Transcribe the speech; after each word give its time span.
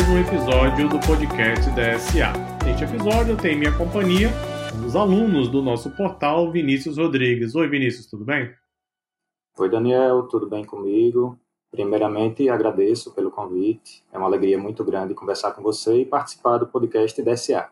mais 0.00 0.08
um 0.08 0.18
episódio 0.18 0.88
do 0.88 0.98
podcast 1.00 1.70
DSA. 1.72 2.32
Neste 2.64 2.84
episódio 2.84 3.36
tenho 3.36 3.58
minha 3.58 3.76
companhia, 3.76 4.30
um 4.74 4.82
dos 4.82 4.96
alunos 4.96 5.50
do 5.50 5.60
nosso 5.60 5.90
portal, 5.90 6.50
Vinícius 6.50 6.96
Rodrigues. 6.96 7.54
Oi, 7.54 7.68
Vinícius, 7.68 8.06
tudo 8.06 8.24
bem? 8.24 8.50
Oi, 9.58 9.68
Daniel, 9.68 10.22
tudo 10.22 10.48
bem 10.48 10.64
comigo? 10.64 11.38
Primeiramente, 11.70 12.48
agradeço 12.48 13.14
pelo 13.14 13.30
convite. 13.30 14.02
É 14.10 14.16
uma 14.16 14.26
alegria 14.26 14.56
muito 14.56 14.82
grande 14.84 15.12
conversar 15.12 15.52
com 15.52 15.62
você 15.62 16.00
e 16.00 16.06
participar 16.06 16.56
do 16.56 16.66
podcast 16.66 17.20
DSA. 17.22 17.68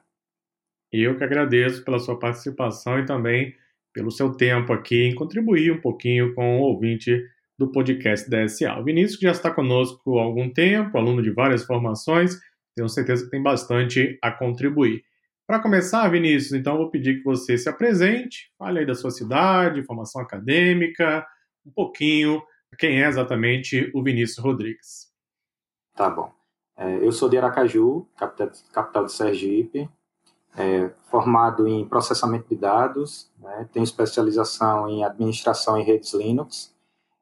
Eu 0.92 1.16
que 1.16 1.24
agradeço 1.24 1.82
pela 1.82 1.98
sua 1.98 2.18
participação 2.18 2.98
e 2.98 3.06
também 3.06 3.54
pelo 3.94 4.10
seu 4.10 4.34
tempo 4.34 4.72
aqui 4.74 5.04
em 5.04 5.14
contribuir 5.14 5.72
um 5.72 5.80
pouquinho 5.80 6.34
com 6.34 6.58
o 6.58 6.64
ouvinte 6.64 7.24
do 7.58 7.70
podcast 7.72 8.30
DSA. 8.30 8.78
O 8.78 8.84
Vinícius 8.84 9.20
já 9.20 9.32
está 9.32 9.50
conosco 9.50 10.18
há 10.18 10.22
algum 10.22 10.48
tempo, 10.48 10.96
aluno 10.96 11.22
de 11.22 11.30
várias 11.30 11.64
formações, 11.64 12.38
tenho 12.76 12.88
certeza 12.88 13.24
que 13.24 13.30
tem 13.30 13.42
bastante 13.42 14.16
a 14.22 14.30
contribuir. 14.30 15.02
Para 15.46 15.60
começar, 15.60 16.08
Vinícius, 16.08 16.52
então 16.52 16.76
vou 16.76 16.90
pedir 16.90 17.18
que 17.18 17.24
você 17.24 17.58
se 17.58 17.68
apresente, 17.68 18.52
fale 18.58 18.80
aí 18.80 18.86
da 18.86 18.94
sua 18.94 19.10
cidade, 19.10 19.82
formação 19.82 20.22
acadêmica, 20.22 21.26
um 21.66 21.70
pouquinho 21.70 22.42
quem 22.78 23.02
é 23.02 23.08
exatamente 23.08 23.90
o 23.94 24.02
Vinícius 24.02 24.44
Rodrigues. 24.44 25.08
Tá 25.94 26.08
bom. 26.10 26.30
É, 26.76 27.04
eu 27.04 27.10
sou 27.10 27.28
de 27.28 27.38
Aracaju, 27.38 28.06
capital, 28.16 28.50
capital 28.72 29.06
de 29.06 29.12
Sergipe, 29.12 29.88
é, 30.56 30.90
formado 31.10 31.66
em 31.66 31.88
processamento 31.88 32.48
de 32.48 32.56
dados, 32.56 33.30
né, 33.38 33.68
tenho 33.72 33.84
especialização 33.84 34.88
em 34.88 35.04
administração 35.04 35.78
em 35.78 35.84
redes 35.84 36.12
Linux, 36.14 36.74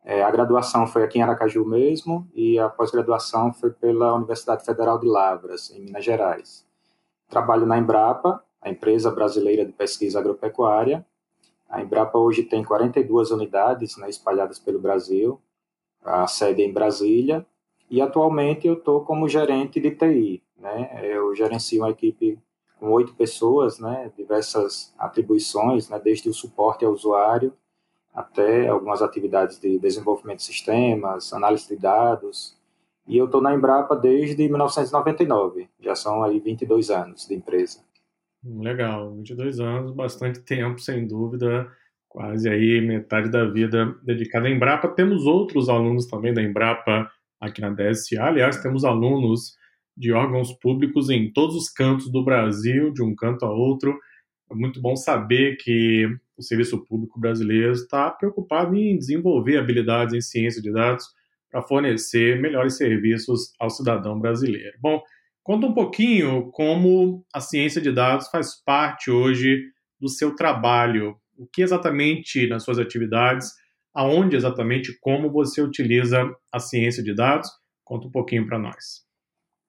é, 0.08 0.22
a 0.22 0.30
graduação 0.30 0.86
foi 0.86 1.02
aqui 1.02 1.18
em 1.18 1.22
Aracaju 1.22 1.64
mesmo 1.64 2.30
e 2.32 2.60
a 2.60 2.68
pós-graduação 2.68 3.52
foi 3.52 3.72
pela 3.72 4.14
Universidade 4.14 4.64
Federal 4.64 5.00
de 5.00 5.08
Lavras, 5.08 5.68
em 5.72 5.80
Minas 5.80 6.04
Gerais. 6.04 6.64
Trabalho 7.28 7.66
na 7.66 7.76
Embrapa, 7.76 8.40
a 8.62 8.70
empresa 8.70 9.10
brasileira 9.10 9.66
de 9.66 9.72
pesquisa 9.72 10.20
agropecuária. 10.20 11.04
A 11.68 11.82
Embrapa 11.82 12.16
hoje 12.16 12.44
tem 12.44 12.62
42 12.62 13.32
unidades 13.32 13.96
né, 13.96 14.08
espalhadas 14.08 14.60
pelo 14.60 14.78
Brasil, 14.78 15.40
a 16.04 16.28
sede 16.28 16.62
é 16.62 16.66
em 16.66 16.72
Brasília, 16.72 17.44
e 17.90 18.00
atualmente 18.00 18.64
eu 18.64 18.74
estou 18.74 19.04
como 19.04 19.28
gerente 19.28 19.80
de 19.80 19.90
TI. 19.90 20.40
Né? 20.56 21.00
Eu 21.02 21.34
gerencio 21.34 21.82
uma 21.82 21.90
equipe 21.90 22.38
com 22.78 22.92
oito 22.92 23.12
pessoas, 23.14 23.80
né, 23.80 24.12
diversas 24.16 24.94
atribuições, 24.96 25.88
né, 25.88 25.98
desde 25.98 26.28
o 26.28 26.34
suporte 26.34 26.84
ao 26.84 26.92
usuário, 26.92 27.52
até 28.16 28.66
algumas 28.66 29.02
atividades 29.02 29.60
de 29.60 29.78
desenvolvimento 29.78 30.38
de 30.38 30.44
sistemas, 30.44 31.34
análise 31.34 31.68
de 31.68 31.76
dados. 31.76 32.56
E 33.06 33.18
eu 33.18 33.26
estou 33.26 33.42
na 33.42 33.54
Embrapa 33.54 33.94
desde 33.94 34.48
1999, 34.48 35.68
já 35.78 35.94
são 35.94 36.24
aí 36.24 36.40
22 36.40 36.90
anos 36.90 37.28
de 37.28 37.34
empresa. 37.34 37.80
Legal, 38.42 39.12
22 39.12 39.60
anos, 39.60 39.92
bastante 39.92 40.40
tempo, 40.40 40.80
sem 40.80 41.06
dúvida, 41.06 41.70
quase 42.08 42.48
aí 42.48 42.80
metade 42.80 43.30
da 43.30 43.44
vida 43.44 43.94
dedicada 44.02 44.48
à 44.48 44.50
Embrapa. 44.50 44.88
Temos 44.88 45.26
outros 45.26 45.68
alunos 45.68 46.06
também 46.06 46.32
da 46.32 46.42
Embrapa 46.42 47.10
aqui 47.38 47.60
na 47.60 47.68
DSA, 47.68 48.22
aliás, 48.22 48.62
temos 48.62 48.82
alunos 48.82 49.56
de 49.94 50.12
órgãos 50.12 50.52
públicos 50.54 51.10
em 51.10 51.30
todos 51.30 51.54
os 51.54 51.68
cantos 51.68 52.10
do 52.10 52.24
Brasil, 52.24 52.90
de 52.92 53.02
um 53.02 53.14
canto 53.14 53.44
a 53.44 53.50
outro. 53.52 53.98
É 54.50 54.54
muito 54.54 54.80
bom 54.80 54.96
saber 54.96 55.56
que 55.56 56.06
o 56.36 56.42
serviço 56.42 56.84
público 56.84 57.18
brasileiro 57.18 57.72
está 57.72 58.10
preocupado 58.10 58.76
em 58.76 58.96
desenvolver 58.96 59.56
habilidades 59.56 60.14
em 60.14 60.20
ciência 60.20 60.60
de 60.60 60.72
dados 60.72 61.06
para 61.50 61.62
fornecer 61.62 62.40
melhores 62.40 62.76
serviços 62.76 63.52
ao 63.58 63.70
cidadão 63.70 64.18
brasileiro. 64.20 64.76
Bom, 64.80 65.02
conta 65.42 65.66
um 65.66 65.72
pouquinho 65.72 66.50
como 66.50 67.24
a 67.32 67.40
ciência 67.40 67.80
de 67.80 67.90
dados 67.92 68.28
faz 68.28 68.54
parte 68.54 69.10
hoje 69.10 69.62
do 70.00 70.08
seu 70.08 70.34
trabalho. 70.34 71.16
O 71.38 71.46
que 71.46 71.62
exatamente 71.62 72.46
nas 72.48 72.62
suas 72.62 72.78
atividades, 72.78 73.52
aonde 73.94 74.36
exatamente, 74.36 74.98
como 75.00 75.30
você 75.30 75.62
utiliza 75.62 76.30
a 76.52 76.58
ciência 76.58 77.02
de 77.02 77.14
dados? 77.14 77.48
Conta 77.84 78.08
um 78.08 78.10
pouquinho 78.10 78.46
para 78.46 78.58
nós. 78.58 79.06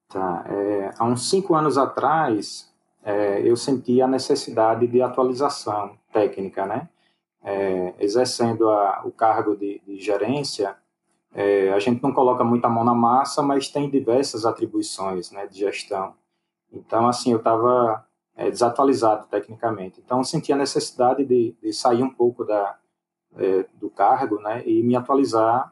Tá, 0.09 0.45
é, 0.49 0.91
há 0.97 1.05
uns 1.05 1.29
cinco 1.29 1.53
anos 1.53 1.77
atrás, 1.77 2.73
é, 3.03 3.41
eu 3.47 3.55
senti 3.55 4.01
a 4.01 4.07
necessidade 4.07 4.87
de 4.87 5.01
atualização 5.01 5.97
técnica, 6.17 6.65
né? 6.65 6.89
É, 7.43 7.93
exercendo 7.99 8.69
a, 8.69 9.03
o 9.05 9.11
cargo 9.11 9.55
de, 9.55 9.79
de 9.85 9.99
gerência, 9.99 10.75
é, 11.33 11.69
a 11.69 11.79
gente 11.79 12.01
não 12.01 12.11
coloca 12.11 12.43
muita 12.43 12.67
mão 12.67 12.83
na 12.83 12.95
massa, 12.95 13.43
mas 13.43 13.69
tem 13.69 13.89
diversas 13.89 14.45
atribuições 14.45 15.31
né, 15.31 15.45
de 15.45 15.59
gestão. 15.59 16.15
Então, 16.73 17.07
assim, 17.07 17.31
eu 17.31 17.37
estava 17.37 18.05
é, 18.35 18.49
desatualizado 18.49 19.27
tecnicamente. 19.27 20.01
Então, 20.03 20.23
senti 20.23 20.51
a 20.51 20.57
necessidade 20.57 21.23
de, 21.23 21.55
de 21.61 21.71
sair 21.71 22.01
um 22.01 22.09
pouco 22.09 22.43
da, 22.43 22.77
é, 23.37 23.65
do 23.75 23.89
cargo 23.89 24.39
né, 24.39 24.63
e 24.65 24.81
me 24.81 24.95
atualizar, 24.95 25.71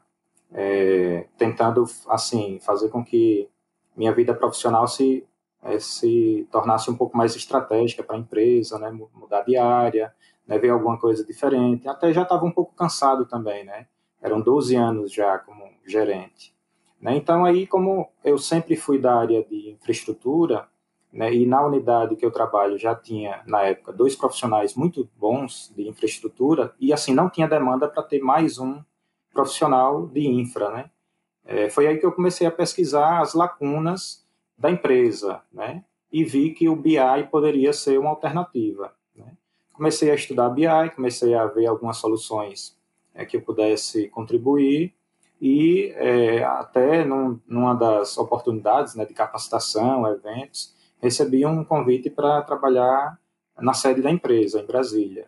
é, 0.54 1.28
tentando, 1.38 1.84
assim, 2.08 2.60
fazer 2.60 2.90
com 2.90 3.04
que 3.04 3.50
minha 3.98 4.14
vida 4.14 4.34
profissional 4.34 4.88
se 4.88 5.28
é, 5.66 5.80
se 5.80 6.48
tornasse 6.52 6.90
um 6.92 6.96
pouco 6.96 7.18
mais 7.18 7.36
estratégica 7.36 8.04
para 8.04 8.16
a 8.16 8.20
empresa, 8.20 8.78
né, 8.78 8.92
mudar 8.92 9.42
de 9.42 9.58
área, 9.58 10.14
né, 10.48 10.58
ver 10.58 10.70
alguma 10.70 10.98
coisa 10.98 11.26
diferente. 11.26 11.88
Até 11.88 12.14
já 12.14 12.24
estava 12.24 12.46
um 12.46 12.52
pouco 12.52 12.74
cansado 12.76 13.26
também, 13.26 13.64
né? 13.64 13.88
Eram 14.22 14.42
12 14.42 14.76
anos 14.76 15.12
já 15.12 15.38
como 15.40 15.70
gerente. 15.86 16.56
Né? 17.00 17.16
Então 17.16 17.46
aí, 17.46 17.68
como 17.68 18.10
eu 18.24 18.38
sempre 18.38 18.76
fui 18.76 18.98
da 18.98 19.16
área 19.16 19.44
de 19.44 19.72
infraestrutura, 19.72 20.68
né, 21.16 21.34
e 21.34 21.46
na 21.46 21.66
unidade 21.66 22.16
que 22.16 22.26
eu 22.26 22.32
trabalho 22.32 22.78
já 22.78 22.94
tinha, 22.94 23.42
na 23.46 23.62
época, 23.62 23.94
dois 23.94 24.16
profissionais 24.16 24.76
muito 24.76 25.10
bons 25.16 25.72
de 25.74 25.88
infraestrutura, 25.88 26.76
e 26.80 26.92
assim, 26.92 27.14
não 27.14 27.30
tinha 27.30 27.48
demanda 27.48 27.88
para 27.88 28.04
ter 28.04 28.20
mais 28.20 28.60
um 28.60 28.82
profissional 29.34 30.08
de 30.08 30.28
infra, 30.28 30.70
né? 30.72 30.90
É, 31.46 31.70
foi 31.70 31.88
aí 31.88 31.98
que 31.98 32.06
eu 32.06 32.12
comecei 32.12 32.46
a 32.46 32.52
pesquisar 32.52 33.22
as 33.22 33.34
lacunas 33.34 34.26
da 34.58 34.72
empresa, 34.72 35.42
né? 35.54 35.86
E 36.12 36.24
vi 36.24 36.52
que 36.52 36.68
o 36.68 36.76
BI 36.76 36.98
poderia 37.30 37.72
ser 37.72 38.00
uma 38.00 38.10
alternativa. 38.10 38.94
Comecei 39.76 40.10
a 40.12 40.16
estudar 40.16 40.50
BI, 40.50 40.66
comecei 40.96 41.34
a 41.34 41.46
ver 41.46 41.66
algumas 41.66 41.98
soluções 41.98 42.78
é, 43.14 43.26
que 43.26 43.38
eu 43.38 43.42
pudesse 43.42 44.08
contribuir 44.10 44.94
e 45.42 45.94
é, 45.96 46.44
até 46.44 47.04
num, 47.04 47.40
numa 47.48 47.74
das 47.74 48.18
oportunidades 48.18 48.96
né, 48.96 49.06
de 49.06 49.14
capacitação, 49.14 50.08
eventos, 50.08 50.74
recebi 51.02 51.46
um 51.46 51.64
convite 51.64 52.10
para 52.10 52.42
trabalhar 52.42 53.20
na 53.60 53.74
sede 53.74 54.02
da 54.02 54.12
empresa, 54.12 54.62
em 54.62 54.66
Brasília. 54.66 55.28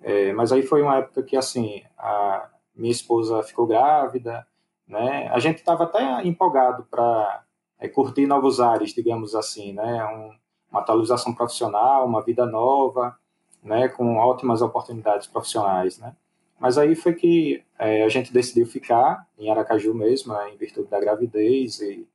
É, 0.00 0.32
mas 0.32 0.52
aí 0.52 0.62
foi 0.62 0.82
uma 0.82 0.98
época 0.98 1.22
que, 1.22 1.36
assim, 1.36 1.82
a 1.96 2.48
minha 2.74 2.92
esposa 2.92 3.42
ficou 3.42 3.66
grávida, 3.66 4.46
né? 4.86 5.28
A 5.28 5.38
gente 5.38 5.58
estava 5.58 5.84
até 5.84 6.24
empolgado 6.26 6.86
para 6.90 7.42
é, 7.78 7.88
curtir 7.88 8.26
novos 8.26 8.60
ares, 8.60 8.94
digamos 8.94 9.34
assim, 9.34 9.72
né? 9.72 10.04
Um, 10.06 10.36
uma 10.70 10.80
atualização 10.80 11.34
profissional, 11.34 12.06
uma 12.06 12.22
vida 12.22 12.46
nova, 12.46 13.16
né? 13.62 13.88
Com 13.88 14.16
ótimas 14.16 14.62
oportunidades 14.62 15.26
profissionais, 15.26 15.98
né? 15.98 16.14
Mas 16.58 16.76
aí 16.76 16.94
foi 16.96 17.14
que 17.14 17.62
é, 17.78 18.02
a 18.02 18.08
gente 18.08 18.32
decidiu 18.32 18.66
ficar 18.66 19.26
em 19.38 19.48
Aracaju 19.50 19.94
mesmo, 19.94 20.34
né, 20.34 20.50
em 20.52 20.56
virtude 20.56 20.88
da 20.88 20.98
gravidez 20.98 21.80
e 21.80 22.06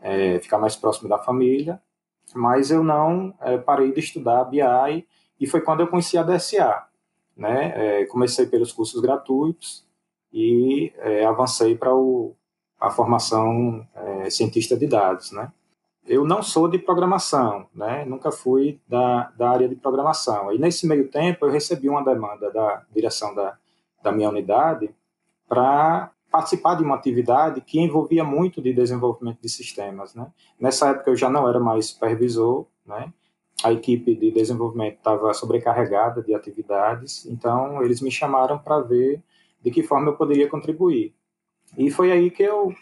é, 0.00 0.38
ficar 0.38 0.58
mais 0.58 0.76
próximo 0.76 1.08
da 1.08 1.18
família. 1.18 1.80
Mas 2.34 2.70
eu 2.70 2.84
não 2.84 3.34
é, 3.40 3.56
parei 3.56 3.92
de 3.92 4.00
estudar 4.00 4.44
BI 4.44 5.06
e 5.40 5.46
foi 5.46 5.62
quando 5.62 5.80
eu 5.80 5.88
conheci 5.88 6.18
a 6.18 6.22
DSA. 6.22 6.84
Né? 7.36 8.00
É, 8.02 8.06
comecei 8.06 8.46
pelos 8.46 8.72
cursos 8.72 9.00
gratuitos 9.00 9.86
e 10.32 10.92
é, 10.98 11.24
avancei 11.24 11.76
para 11.76 11.90
a 12.80 12.90
formação 12.90 13.86
é, 13.94 14.30
cientista 14.30 14.76
de 14.76 14.86
dados, 14.86 15.32
né? 15.32 15.50
Eu 16.06 16.24
não 16.24 16.42
sou 16.42 16.68
de 16.68 16.78
programação, 16.78 17.66
né? 17.74 18.04
Nunca 18.04 18.30
fui 18.30 18.80
da, 18.88 19.30
da 19.36 19.50
área 19.50 19.68
de 19.68 19.74
programação. 19.74 20.52
E 20.52 20.58
nesse 20.58 20.86
meio 20.86 21.08
tempo 21.08 21.44
eu 21.44 21.50
recebi 21.50 21.88
uma 21.88 22.04
demanda 22.04 22.50
da 22.50 22.84
direção 22.94 23.34
da, 23.34 23.56
da 24.02 24.12
minha 24.12 24.28
unidade 24.28 24.94
para 25.48 26.12
participar 26.30 26.74
de 26.74 26.84
uma 26.84 26.94
atividade 26.94 27.60
que 27.60 27.80
envolvia 27.80 28.22
muito 28.22 28.60
de 28.60 28.72
desenvolvimento 28.72 29.40
de 29.40 29.48
sistemas, 29.48 30.14
né? 30.14 30.26
Nessa 30.60 30.90
época 30.90 31.10
eu 31.10 31.16
já 31.16 31.30
não 31.30 31.48
era 31.48 31.58
mais 31.58 31.86
supervisor, 31.86 32.66
né? 32.86 33.12
A 33.64 33.72
equipe 33.72 34.14
de 34.14 34.30
desenvolvimento 34.30 34.98
estava 34.98 35.32
sobrecarregada 35.32 36.22
de 36.22 36.34
atividades, 36.34 37.24
então 37.26 37.82
eles 37.82 38.00
me 38.00 38.10
chamaram 38.10 38.58
para 38.58 38.80
ver 38.80 39.22
de 39.62 39.70
que 39.70 39.82
forma 39.82 40.10
eu 40.10 40.16
poderia 40.16 40.48
contribuir. 40.48 41.14
E 41.76 41.90
foi 41.90 42.12
aí 42.12 42.30
que 42.30 42.42
eu, 42.42 42.74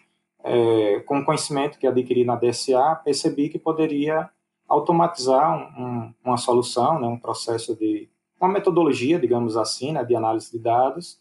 é, 0.44 1.00
com 1.00 1.18
o 1.18 1.24
conhecimento 1.24 1.78
que 1.78 1.86
adquiri 1.86 2.24
na 2.24 2.36
DSA, 2.36 3.00
percebi 3.02 3.48
que 3.48 3.58
poderia 3.58 4.28
automatizar 4.68 5.56
um, 5.56 5.82
um, 5.82 6.14
uma 6.22 6.36
solução, 6.36 7.00
né, 7.00 7.08
um 7.08 7.18
processo 7.18 7.74
de 7.74 8.08
uma 8.38 8.48
metodologia, 8.48 9.18
digamos 9.18 9.56
assim, 9.56 9.92
né, 9.92 10.04
de 10.04 10.14
análise 10.14 10.52
de 10.52 10.58
dados, 10.58 11.18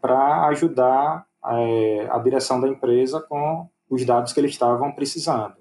para 0.00 0.46
ajudar 0.46 1.26
é, 1.46 2.08
a 2.10 2.18
direção 2.18 2.60
da 2.60 2.68
empresa 2.68 3.20
com 3.20 3.68
os 3.88 4.04
dados 4.04 4.32
que 4.32 4.38
eles 4.38 4.52
estavam 4.52 4.92
precisando. 4.92 5.56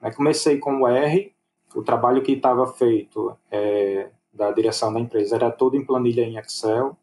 Né? 0.00 0.12
Comecei 0.12 0.58
com 0.58 0.82
o 0.82 0.86
R, 0.86 1.34
o 1.74 1.82
trabalho 1.82 2.22
que 2.22 2.32
estava 2.32 2.66
feito 2.66 3.36
é, 3.50 4.10
da 4.32 4.52
direção 4.52 4.92
da 4.92 5.00
empresa 5.00 5.34
era 5.34 5.50
todo 5.50 5.76
em 5.76 5.84
planilha 5.84 6.22
em 6.22 6.38
Excel, 6.38 6.96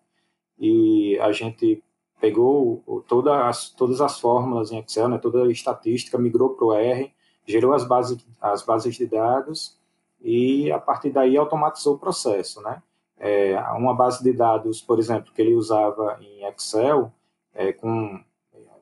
e 0.57 1.17
a 1.19 1.31
gente 1.31 1.83
pegou 2.19 3.03
todas 3.07 3.33
as, 3.33 3.69
todas 3.69 4.01
as 4.01 4.19
fórmulas 4.19 4.71
em 4.71 4.79
Excel, 4.79 5.07
né, 5.07 5.17
toda 5.17 5.43
a 5.43 5.51
estatística, 5.51 6.17
migrou 6.17 6.49
para 6.49 6.65
o 6.65 6.73
R, 6.73 7.11
gerou 7.45 7.73
as 7.73 7.85
bases, 7.85 8.25
as 8.41 8.61
bases 8.63 8.95
de 8.95 9.05
dados 9.05 9.77
e, 10.21 10.71
a 10.71 10.79
partir 10.79 11.09
daí, 11.09 11.37
automatizou 11.37 11.95
o 11.95 11.99
processo. 11.99 12.61
Né? 12.61 12.81
É, 13.17 13.59
uma 13.71 13.93
base 13.93 14.23
de 14.23 14.33
dados, 14.33 14.81
por 14.81 14.99
exemplo, 14.99 15.31
que 15.33 15.41
ele 15.41 15.55
usava 15.55 16.19
em 16.21 16.45
Excel, 16.45 17.11
é, 17.53 17.71
com 17.71 18.19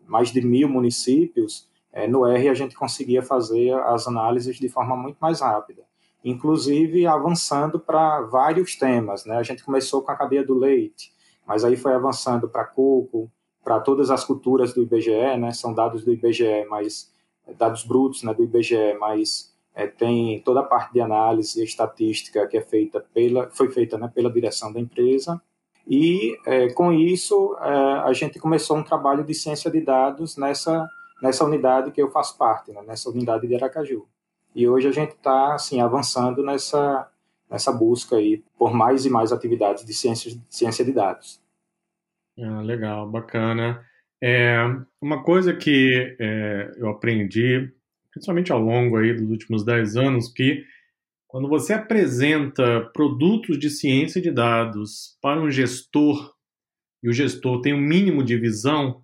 mais 0.06 0.31
de 0.31 0.42
mil 0.42 0.69
municípios, 0.69 1.68
é, 1.92 2.07
no 2.07 2.25
R 2.25 2.50
a 2.50 2.54
gente 2.54 2.75
conseguia 2.75 3.22
fazer 3.22 3.74
as 3.74 4.07
análises 4.07 4.57
de 4.57 4.69
forma 4.69 4.95
muito 4.95 5.18
mais 5.18 5.42
rápida, 5.42 5.83
inclusive 6.24 7.06
avançando 7.06 7.80
para 7.80 8.22
vários 8.22 8.75
temas. 8.75 9.25
Né? 9.25 9.36
A 9.36 9.44
gente 9.44 9.63
começou 9.63 10.01
com 10.01 10.12
a 10.12 10.16
cadeia 10.16 10.45
do 10.45 10.54
leite, 10.54 11.12
mas 11.48 11.64
aí 11.64 11.78
foi 11.78 11.94
avançando 11.94 12.48
para 12.50 12.66
coco, 12.66 13.32
para 13.64 13.80
todas 13.80 14.12
as 14.12 14.24
culturas 14.24 14.74
do 14.74 14.82
IBGE, 14.82 15.38
né? 15.40 15.52
São 15.52 15.74
dados 15.74 16.04
do 16.04 16.12
IBGE, 16.12 16.66
mas 16.70 17.12
dados 17.58 17.84
brutos, 17.84 18.24
né, 18.24 18.34
do 18.34 18.44
IBGE, 18.44 18.96
mas 19.00 19.54
é, 19.74 19.88
tem 19.88 20.42
toda 20.42 20.60
a 20.60 20.64
parte 20.64 20.94
de 20.94 21.00
análise 21.00 21.64
estatística 21.64 22.46
que 22.48 22.58
é 22.58 22.62
feita 22.62 23.00
pela, 23.14 23.50
foi 23.52 23.72
feita 23.72 23.98
né, 23.98 24.12
pela 24.14 24.32
direção 24.32 24.74
da 24.74 24.80
empresa. 24.80 25.42
E 25.88 26.38
é, 26.46 26.70
com 26.74 26.92
isso 26.92 27.56
é, 27.62 27.70
a 28.00 28.12
gente 28.12 28.40
começou 28.40 28.76
um 28.76 28.84
trabalho 28.84 29.24
de 29.24 29.34
ciência 29.34 29.72
de 29.72 29.80
dados 29.80 30.36
nessa 30.36 30.88
nessa 31.20 31.44
unidade 31.44 31.92
que 31.92 32.00
eu 32.00 32.12
faço 32.12 32.38
parte, 32.38 32.72
né, 32.72 32.82
nessa 32.86 33.10
unidade 33.10 33.48
de 33.48 33.56
Aracaju. 33.56 34.06
E 34.54 34.68
hoje 34.68 34.88
a 34.88 34.92
gente 34.92 35.14
está 35.14 35.56
assim 35.56 35.82
avançando 35.82 36.44
nessa 36.44 37.10
nessa 37.50 37.72
busca 37.72 38.18
aí 38.18 38.44
por 38.58 38.74
mais 38.74 39.06
e 39.06 39.10
mais 39.10 39.32
atividades 39.32 39.86
de 39.86 39.94
ciência, 39.94 40.32
ciência 40.50 40.84
de 40.84 40.92
dados. 40.92 41.42
Ah, 42.40 42.62
legal, 42.62 43.10
bacana. 43.10 43.84
É, 44.22 44.58
uma 45.02 45.24
coisa 45.24 45.56
que 45.56 46.16
é, 46.20 46.72
eu 46.78 46.90
aprendi, 46.90 47.72
principalmente 48.12 48.52
ao 48.52 48.60
longo 48.60 48.98
aí 48.98 49.14
dos 49.14 49.30
últimos 49.30 49.64
10 49.64 49.96
anos, 49.96 50.32
que 50.32 50.66
quando 51.28 51.48
você 51.48 51.74
apresenta 51.74 52.90
produtos 52.94 53.60
de 53.60 53.70
ciência 53.70 54.22
de 54.22 54.32
dados 54.32 55.18
para 55.22 55.42
um 55.42 55.52
gestor, 55.52 56.34
e 57.04 57.10
o 57.10 57.14
gestor 57.14 57.62
tem 57.62 57.74
um 57.74 57.82
mínimo 57.82 58.24
de 58.24 58.38
visão, 58.38 59.02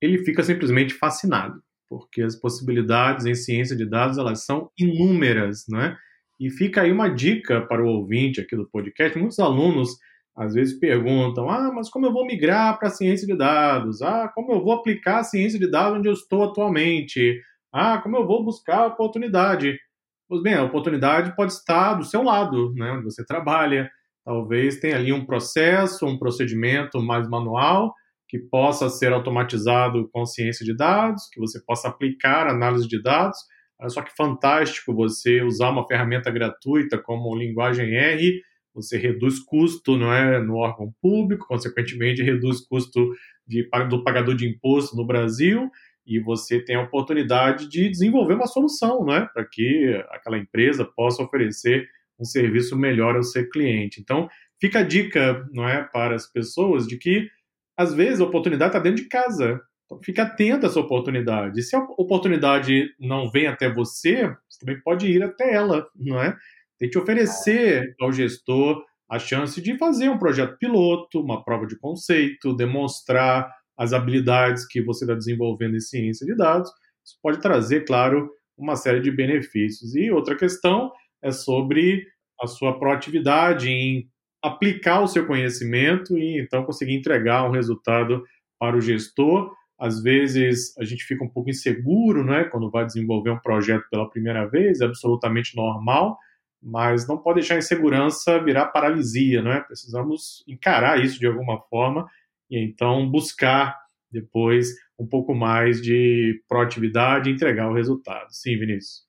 ele 0.00 0.24
fica 0.24 0.42
simplesmente 0.42 0.94
fascinado, 0.94 1.62
porque 1.88 2.22
as 2.22 2.36
possibilidades 2.36 3.24
em 3.24 3.34
ciência 3.34 3.76
de 3.76 3.86
dados 3.86 4.18
elas 4.18 4.44
são 4.44 4.70
inúmeras, 4.78 5.64
né? 5.68 5.96
E 6.40 6.48
fica 6.48 6.80
aí 6.80 6.90
uma 6.90 7.10
dica 7.10 7.60
para 7.60 7.84
o 7.84 7.88
ouvinte 7.88 8.40
aqui 8.40 8.56
do 8.56 8.66
podcast. 8.66 9.18
Muitos 9.18 9.38
alunos 9.38 9.90
às 10.34 10.54
vezes 10.54 10.78
perguntam: 10.78 11.50
ah, 11.50 11.70
mas 11.70 11.90
como 11.90 12.06
eu 12.06 12.12
vou 12.12 12.26
migrar 12.26 12.78
para 12.78 12.88
a 12.88 12.90
ciência 12.90 13.26
de 13.26 13.36
dados? 13.36 14.00
Ah, 14.00 14.26
como 14.34 14.52
eu 14.52 14.64
vou 14.64 14.72
aplicar 14.72 15.18
a 15.18 15.24
ciência 15.24 15.58
de 15.58 15.70
dados 15.70 15.98
onde 15.98 16.08
eu 16.08 16.14
estou 16.14 16.42
atualmente? 16.44 17.38
Ah, 17.70 17.98
como 17.98 18.16
eu 18.16 18.26
vou 18.26 18.42
buscar 18.42 18.78
a 18.78 18.86
oportunidade? 18.86 19.78
Pois 20.26 20.42
bem, 20.42 20.54
a 20.54 20.64
oportunidade 20.64 21.36
pode 21.36 21.52
estar 21.52 21.94
do 21.94 22.04
seu 22.04 22.22
lado, 22.22 22.72
né, 22.74 22.90
onde 22.92 23.04
você 23.04 23.24
trabalha. 23.24 23.90
Talvez 24.24 24.80
tenha 24.80 24.96
ali 24.96 25.12
um 25.12 25.26
processo, 25.26 26.06
um 26.06 26.18
procedimento 26.18 27.02
mais 27.02 27.28
manual 27.28 27.92
que 28.28 28.38
possa 28.38 28.88
ser 28.88 29.12
automatizado 29.12 30.08
com 30.12 30.24
ciência 30.24 30.64
de 30.64 30.74
dados, 30.74 31.28
que 31.32 31.40
você 31.40 31.60
possa 31.66 31.88
aplicar 31.88 32.46
análise 32.46 32.86
de 32.86 33.02
dados 33.02 33.38
só 33.88 34.02
que 34.02 34.14
fantástico 34.16 34.94
você 34.94 35.42
usar 35.42 35.70
uma 35.70 35.86
ferramenta 35.86 36.30
gratuita 36.30 36.98
como 36.98 37.34
linguagem 37.34 37.94
R, 37.94 38.42
você 38.74 38.96
reduz 38.96 39.38
custo 39.40 39.96
não 39.96 40.12
é, 40.12 40.40
no 40.42 40.56
órgão 40.56 40.92
público, 41.00 41.46
consequentemente 41.46 42.22
reduz 42.22 42.60
custo 42.60 43.10
de, 43.46 43.68
do 43.88 44.04
pagador 44.04 44.34
de 44.34 44.48
imposto 44.48 44.96
no 44.96 45.06
Brasil, 45.06 45.70
e 46.06 46.18
você 46.20 46.60
tem 46.60 46.76
a 46.76 46.82
oportunidade 46.82 47.68
de 47.68 47.88
desenvolver 47.88 48.34
uma 48.34 48.46
solução 48.46 49.10
é, 49.12 49.26
para 49.26 49.44
que 49.44 50.04
aquela 50.10 50.38
empresa 50.38 50.84
possa 50.84 51.22
oferecer 51.22 51.88
um 52.18 52.24
serviço 52.24 52.76
melhor 52.76 53.16
ao 53.16 53.22
seu 53.22 53.48
cliente. 53.48 54.00
Então, 54.00 54.28
fica 54.60 54.80
a 54.80 54.82
dica 54.82 55.46
não 55.52 55.68
é, 55.68 55.82
para 55.84 56.14
as 56.14 56.30
pessoas 56.30 56.86
de 56.86 56.96
que, 56.98 57.28
às 57.76 57.94
vezes, 57.94 58.20
a 58.20 58.24
oportunidade 58.24 58.70
está 58.70 58.78
dentro 58.78 59.02
de 59.02 59.08
casa. 59.08 59.60
Então, 59.90 60.00
fique 60.04 60.20
atento 60.20 60.64
a 60.64 60.68
essa 60.68 60.78
oportunidade. 60.78 61.62
Se 61.64 61.74
a 61.74 61.80
oportunidade 61.80 62.94
não 62.98 63.28
vem 63.28 63.48
até 63.48 63.68
você, 63.68 64.28
você 64.48 64.60
também 64.60 64.80
pode 64.80 65.10
ir 65.10 65.20
até 65.20 65.52
ela, 65.52 65.84
não 65.96 66.22
é? 66.22 66.36
Tente 66.78 66.96
oferecer 66.96 67.92
ao 68.00 68.12
gestor 68.12 68.84
a 69.08 69.18
chance 69.18 69.60
de 69.60 69.76
fazer 69.76 70.08
um 70.08 70.18
projeto 70.18 70.56
piloto, 70.58 71.20
uma 71.20 71.44
prova 71.44 71.66
de 71.66 71.76
conceito, 71.76 72.54
demonstrar 72.54 73.52
as 73.76 73.92
habilidades 73.92 74.64
que 74.64 74.80
você 74.80 75.04
está 75.04 75.14
desenvolvendo 75.14 75.74
em 75.74 75.80
ciência 75.80 76.24
de 76.24 76.36
dados. 76.36 76.70
Isso 77.04 77.18
pode 77.20 77.40
trazer, 77.40 77.84
claro, 77.84 78.30
uma 78.56 78.76
série 78.76 79.00
de 79.00 79.10
benefícios. 79.10 79.96
E 79.96 80.12
outra 80.12 80.36
questão 80.36 80.92
é 81.20 81.32
sobre 81.32 82.06
a 82.40 82.46
sua 82.46 82.78
proatividade 82.78 83.68
em 83.68 84.08
aplicar 84.40 85.00
o 85.00 85.08
seu 85.08 85.26
conhecimento 85.26 86.16
e 86.16 86.40
então 86.40 86.64
conseguir 86.64 86.94
entregar 86.94 87.44
um 87.44 87.52
resultado 87.52 88.22
para 88.58 88.76
o 88.76 88.80
gestor 88.80 89.52
às 89.80 90.02
vezes 90.02 90.76
a 90.78 90.84
gente 90.84 91.04
fica 91.04 91.24
um 91.24 91.28
pouco 91.28 91.48
inseguro, 91.48 92.22
né, 92.22 92.44
quando 92.44 92.70
vai 92.70 92.84
desenvolver 92.84 93.30
um 93.30 93.38
projeto 93.38 93.88
pela 93.90 94.08
primeira 94.08 94.46
vez, 94.46 94.80
é 94.80 94.84
absolutamente 94.84 95.56
normal, 95.56 96.18
mas 96.62 97.08
não 97.08 97.16
pode 97.16 97.40
deixar 97.40 97.54
a 97.54 97.58
insegurança 97.58 98.38
virar 98.38 98.66
paralisia, 98.66 99.40
né? 99.40 99.60
Precisamos 99.60 100.44
encarar 100.46 101.02
isso 101.02 101.18
de 101.18 101.26
alguma 101.26 101.58
forma 101.58 102.06
e 102.50 102.58
então 102.62 103.10
buscar 103.10 103.78
depois 104.10 104.74
um 104.98 105.06
pouco 105.06 105.34
mais 105.34 105.80
de 105.80 106.42
proatividade 106.46 107.30
e 107.30 107.32
entregar 107.32 107.70
o 107.70 107.74
resultado. 107.74 108.30
Sim, 108.30 108.58
Vinícius. 108.58 109.08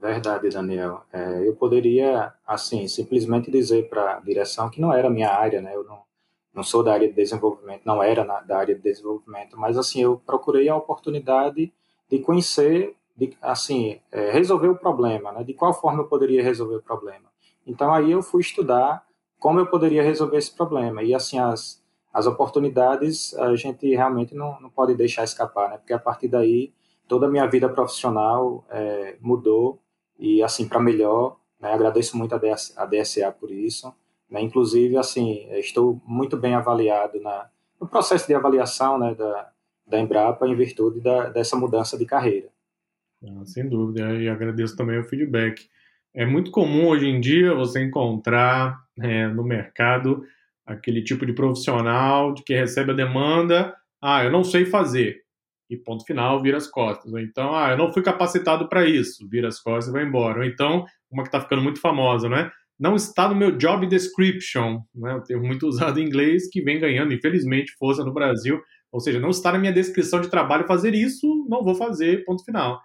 Verdade, 0.00 0.50
Daniel. 0.50 1.04
É, 1.12 1.48
eu 1.48 1.56
poderia, 1.56 2.32
assim, 2.46 2.86
simplesmente 2.86 3.50
dizer 3.50 3.88
para 3.88 4.18
a 4.18 4.20
direção 4.20 4.70
que 4.70 4.80
não 4.80 4.92
era 4.92 5.10
minha 5.10 5.30
área, 5.30 5.60
né? 5.60 5.74
Eu 5.74 5.82
não, 5.82 6.02
não 6.56 6.62
sou 6.62 6.82
da 6.82 6.94
área 6.94 7.06
de 7.06 7.14
desenvolvimento, 7.14 7.82
não 7.84 8.02
era 8.02 8.24
na, 8.24 8.40
da 8.40 8.58
área 8.58 8.74
de 8.74 8.80
desenvolvimento, 8.80 9.58
mas 9.58 9.76
assim 9.76 10.02
eu 10.02 10.20
procurei 10.24 10.68
a 10.68 10.76
oportunidade 10.76 11.72
de 12.10 12.18
conhecer, 12.18 12.96
de, 13.14 13.36
assim 13.42 14.00
é, 14.10 14.30
resolver 14.30 14.68
o 14.68 14.76
problema, 14.76 15.30
né? 15.32 15.44
De 15.44 15.52
qual 15.52 15.74
forma 15.74 16.02
eu 16.02 16.08
poderia 16.08 16.42
resolver 16.42 16.76
o 16.76 16.82
problema. 16.82 17.26
Então 17.66 17.92
aí 17.92 18.10
eu 18.10 18.22
fui 18.22 18.40
estudar 18.40 19.04
como 19.38 19.60
eu 19.60 19.66
poderia 19.66 20.02
resolver 20.02 20.38
esse 20.38 20.56
problema 20.56 21.02
e 21.02 21.14
assim 21.14 21.38
as 21.38 21.84
as 22.16 22.26
oportunidades 22.26 23.34
a 23.34 23.54
gente 23.54 23.86
realmente 23.94 24.34
não, 24.34 24.58
não 24.58 24.70
pode 24.70 24.94
deixar 24.94 25.22
escapar, 25.22 25.68
né? 25.68 25.76
Porque 25.76 25.92
a 25.92 25.98
partir 25.98 26.28
daí 26.28 26.72
toda 27.06 27.26
a 27.26 27.28
minha 27.28 27.46
vida 27.46 27.68
profissional 27.68 28.64
é, 28.70 29.18
mudou 29.20 29.78
e 30.18 30.42
assim 30.42 30.66
para 30.66 30.80
melhor. 30.80 31.36
Né? 31.60 31.70
Agradeço 31.72 32.16
muito 32.16 32.34
a, 32.34 32.38
DS, 32.38 32.72
a 32.76 32.86
DSA 32.86 33.30
por 33.32 33.50
isso. 33.50 33.94
Né? 34.30 34.42
Inclusive, 34.42 34.96
assim, 34.96 35.46
estou 35.52 36.00
muito 36.04 36.36
bem 36.36 36.54
avaliado 36.54 37.20
na, 37.20 37.48
no 37.80 37.86
processo 37.86 38.26
de 38.26 38.34
avaliação 38.34 38.98
né, 38.98 39.14
da, 39.14 39.50
da 39.86 40.00
Embrapa 40.00 40.46
em 40.46 40.54
virtude 40.54 41.00
da, 41.00 41.28
dessa 41.28 41.56
mudança 41.56 41.96
de 41.96 42.04
carreira. 42.04 42.48
Ah, 43.24 43.44
sem 43.44 43.68
dúvida, 43.68 44.14
e 44.14 44.28
agradeço 44.28 44.76
também 44.76 44.98
o 44.98 45.04
feedback. 45.04 45.68
É 46.14 46.24
muito 46.24 46.50
comum 46.50 46.88
hoje 46.88 47.06
em 47.06 47.20
dia 47.20 47.54
você 47.54 47.82
encontrar 47.82 48.78
é, 48.98 49.26
no 49.28 49.44
mercado 49.44 50.24
aquele 50.64 51.02
tipo 51.02 51.24
de 51.24 51.32
profissional 51.32 52.34
de 52.34 52.42
que 52.42 52.54
recebe 52.54 52.90
a 52.90 52.94
demanda, 52.94 53.74
ah, 54.02 54.24
eu 54.24 54.30
não 54.30 54.42
sei 54.42 54.66
fazer, 54.66 55.22
e 55.70 55.76
ponto 55.76 56.04
final, 56.04 56.42
vira 56.42 56.56
as 56.56 56.66
costas. 56.66 57.12
Ou 57.12 57.18
então, 57.18 57.54
ah, 57.54 57.70
eu 57.70 57.76
não 57.76 57.92
fui 57.92 58.02
capacitado 58.02 58.68
para 58.68 58.86
isso, 58.86 59.28
vira 59.28 59.48
as 59.48 59.60
costas 59.60 59.88
e 59.88 59.92
vai 59.92 60.04
embora. 60.04 60.38
Ou 60.38 60.44
então, 60.44 60.84
uma 61.10 61.22
que 61.22 61.28
está 61.28 61.40
ficando 61.40 61.62
muito 61.62 61.80
famosa, 61.80 62.28
né? 62.28 62.50
Não 62.78 62.94
está 62.94 63.28
no 63.28 63.34
meu 63.34 63.56
job 63.56 63.86
description, 63.86 64.80
né, 64.94 65.14
um 65.14 65.22
termo 65.22 65.46
muito 65.46 65.66
usado 65.66 65.98
em 65.98 66.04
inglês, 66.04 66.48
que 66.50 66.60
vem 66.60 66.78
ganhando, 66.78 67.14
infelizmente, 67.14 67.74
força 67.78 68.04
no 68.04 68.12
Brasil. 68.12 68.60
Ou 68.92 69.00
seja, 69.00 69.18
não 69.18 69.30
está 69.30 69.52
na 69.52 69.58
minha 69.58 69.72
descrição 69.72 70.20
de 70.20 70.30
trabalho 70.30 70.66
fazer 70.66 70.94
isso, 70.94 71.46
não 71.48 71.64
vou 71.64 71.74
fazer, 71.74 72.24
ponto 72.24 72.44
final. 72.44 72.80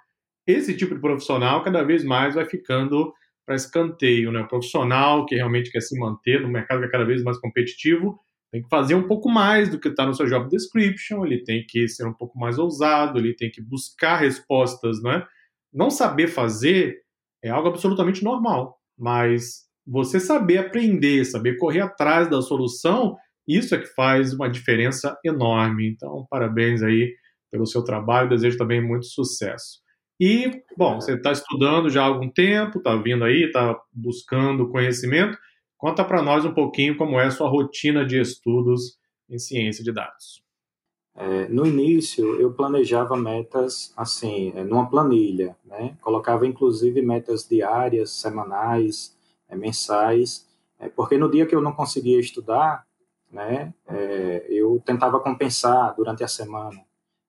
Esse 0.48 0.76
tipo 0.76 0.96
de 0.96 1.02
profissional 1.02 1.64
cada 1.64 1.84
vez 1.84 2.04
mais 2.04 2.36
vai 2.36 2.46
ficando 2.46 3.14
para 3.46 3.56
escanteio. 3.56 4.32
Né? 4.32 4.42
O 4.42 4.48
profissional 4.48 5.26
que 5.26 5.36
realmente 5.36 5.72
quer 5.72 5.82
se 5.82 5.98
manter 6.00 6.42
no 6.42 6.50
mercado 6.50 6.80
que 6.80 6.88
é 6.88 6.90
cada 6.90 7.06
vez 7.06 7.24
mais 7.24 7.38
competitivo 7.38 8.20
tem 8.52 8.62
que 8.62 8.70
fazer 8.70 8.96
um 8.96 9.08
pouco 9.08 9.30
mais 9.30 9.70
do 9.70 9.80
que 9.80 9.88
está 9.88 10.06
no 10.06 10.14
seu 10.14 10.26
job 10.26 10.50
description, 10.50 11.26
ele 11.26 11.42
tem 11.42 11.66
que 11.66 11.88
ser 11.88 12.06
um 12.06 12.14
pouco 12.14 12.38
mais 12.38 12.60
ousado, 12.60 13.18
ele 13.18 13.34
tem 13.34 13.50
que 13.50 13.62
buscar 13.62 14.18
respostas. 14.18 15.02
Né? 15.02 15.26
Não 15.74 15.90
saber 15.90 16.28
fazer 16.28 16.98
é 17.42 17.50
algo 17.50 17.70
absolutamente 17.70 18.24
normal, 18.24 18.78
mas 18.98 19.71
você 19.86 20.20
saber 20.20 20.60
aprender, 20.60 21.26
saber 21.26 21.58
correr 21.58 21.82
atrás 21.82 22.30
da 22.30 22.42
solução, 22.42 23.18
isso 23.48 23.74
é 23.76 23.80
que 23.80 23.88
faz 23.88 24.34
uma 24.34 24.50
diferença 24.50 25.18
enorme. 25.26 25.90
Então, 25.90 26.26
parabéns 26.30 26.82
aí 26.82 27.14
pelo 27.52 27.66
seu 27.66 27.84
trabalho, 27.84 28.30
desejo 28.30 28.58
também 28.58 28.82
muito 28.82 29.06
sucesso. 29.06 29.82
E, 30.20 30.62
bom, 30.78 31.02
você 31.02 31.16
está 31.16 31.32
estudando 31.32 31.90
já 31.90 32.04
há 32.04 32.06
algum 32.06 32.30
tempo, 32.30 32.78
está 32.78 32.96
vindo 32.96 33.24
aí, 33.24 33.46
está 33.46 33.78
buscando 33.92 34.70
conhecimento. 34.70 35.38
Conta 35.78 36.06
para 36.06 36.22
nós 36.22 36.46
um 36.46 36.54
pouquinho 36.54 36.96
como 36.96 37.20
é 37.20 37.26
a 37.26 37.32
sua 37.32 37.50
rotina 37.50 38.06
de 38.06 38.22
estudos 38.22 39.00
em 39.28 39.40
ciência 39.40 39.84
de 39.84 39.92
dados. 39.92 40.44
É, 41.16 41.48
no 41.50 41.66
início, 41.66 42.40
eu 42.40 42.54
planejava 42.54 43.18
metas 43.18 43.92
assim, 43.98 44.54
é, 44.56 44.64
numa 44.64 44.90
planilha, 44.90 45.56
né? 45.66 45.98
Colocava 46.02 46.48
inclusive 46.48 47.02
metas 47.02 47.48
diárias, 47.48 48.12
semanais, 48.12 49.18
é, 49.52 49.56
mensais, 49.56 50.48
é, 50.80 50.90
porque 50.90 51.18
no 51.18 51.30
dia 51.30 51.46
que 51.46 51.54
eu 51.54 51.62
não 51.62 51.74
conseguia 51.74 52.20
estudar, 52.20 52.88
né, 53.32 53.74
é, 53.88 54.46
eu 54.50 54.82
tentava 54.84 55.20
compensar 55.20 55.94
durante 55.96 56.24
a 56.24 56.28
semana. 56.28 56.82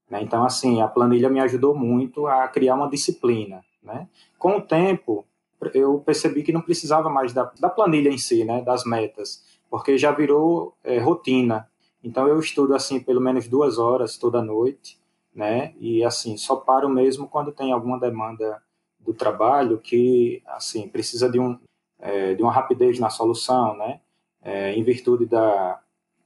Né? 0.08 0.22
Então, 0.22 0.44
assim, 0.44 0.80
a 0.80 0.88
planilha 0.88 1.28
me 1.28 1.40
ajudou 1.40 1.74
muito 1.74 2.26
a 2.26 2.48
criar 2.48 2.74
uma 2.74 2.88
disciplina. 2.88 3.62
Né? 3.82 4.08
Com 4.38 4.56
o 4.56 4.62
tempo, 4.62 5.26
eu 5.74 5.98
percebi 6.00 6.42
que 6.42 6.52
não 6.52 6.60
precisava 6.60 7.10
mais 7.10 7.32
da, 7.32 7.52
da 7.60 7.68
planilha 7.68 8.08
em 8.08 8.18
si, 8.18 8.44
né, 8.44 8.62
das 8.62 8.84
metas, 8.84 9.44
porque 9.70 9.98
já 9.98 10.12
virou 10.12 10.74
é, 10.82 10.98
rotina. 10.98 11.68
Então 12.02 12.26
eu 12.26 12.38
estudo 12.40 12.74
assim 12.74 12.98
pelo 13.00 13.20
menos 13.20 13.46
duas 13.46 13.78
horas 13.78 14.16
toda 14.16 14.42
noite, 14.42 14.98
né? 15.34 15.72
E 15.78 16.04
assim 16.04 16.36
só 16.36 16.56
paro 16.56 16.88
mesmo 16.88 17.28
quando 17.28 17.52
tem 17.52 17.72
alguma 17.72 17.98
demanda 17.98 18.60
do 18.98 19.14
trabalho 19.14 19.78
que 19.78 20.42
assim 20.46 20.88
precisa 20.88 21.30
de 21.30 21.38
um 21.38 21.58
é, 22.02 22.34
de 22.34 22.42
uma 22.42 22.52
rapidez 22.52 22.98
na 22.98 23.08
solução, 23.08 23.76
né? 23.76 24.00
É, 24.42 24.72
em 24.74 24.82
virtude 24.82 25.24
da 25.24 25.80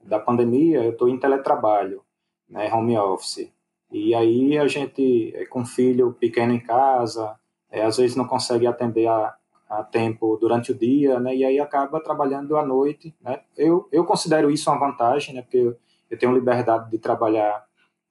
da 0.07 0.19
pandemia 0.19 0.83
eu 0.83 0.91
estou 0.91 1.09
em 1.09 1.19
teletrabalho, 1.19 2.01
né? 2.49 2.73
Home 2.73 2.97
office. 2.97 3.51
E 3.91 4.15
aí 4.15 4.57
a 4.57 4.67
gente 4.67 5.33
é, 5.35 5.45
com 5.45 5.65
filho 5.65 6.13
pequeno 6.13 6.53
em 6.53 6.59
casa, 6.59 7.37
é, 7.69 7.83
às 7.83 7.97
vezes 7.97 8.15
não 8.15 8.25
consegue 8.25 8.65
atender 8.65 9.07
a, 9.07 9.35
a 9.69 9.83
tempo 9.83 10.37
durante 10.37 10.71
o 10.71 10.75
dia, 10.75 11.19
né? 11.19 11.35
E 11.35 11.45
aí 11.45 11.59
acaba 11.59 11.99
trabalhando 11.99 12.57
à 12.57 12.65
noite, 12.65 13.13
né? 13.21 13.41
Eu, 13.55 13.87
eu 13.91 14.05
considero 14.05 14.49
isso 14.49 14.69
uma 14.69 14.79
vantagem, 14.79 15.35
né? 15.35 15.41
Porque 15.41 15.57
eu, 15.57 15.77
eu 16.09 16.17
tenho 16.17 16.33
liberdade 16.33 16.89
de 16.89 16.97
trabalhar 16.97 17.65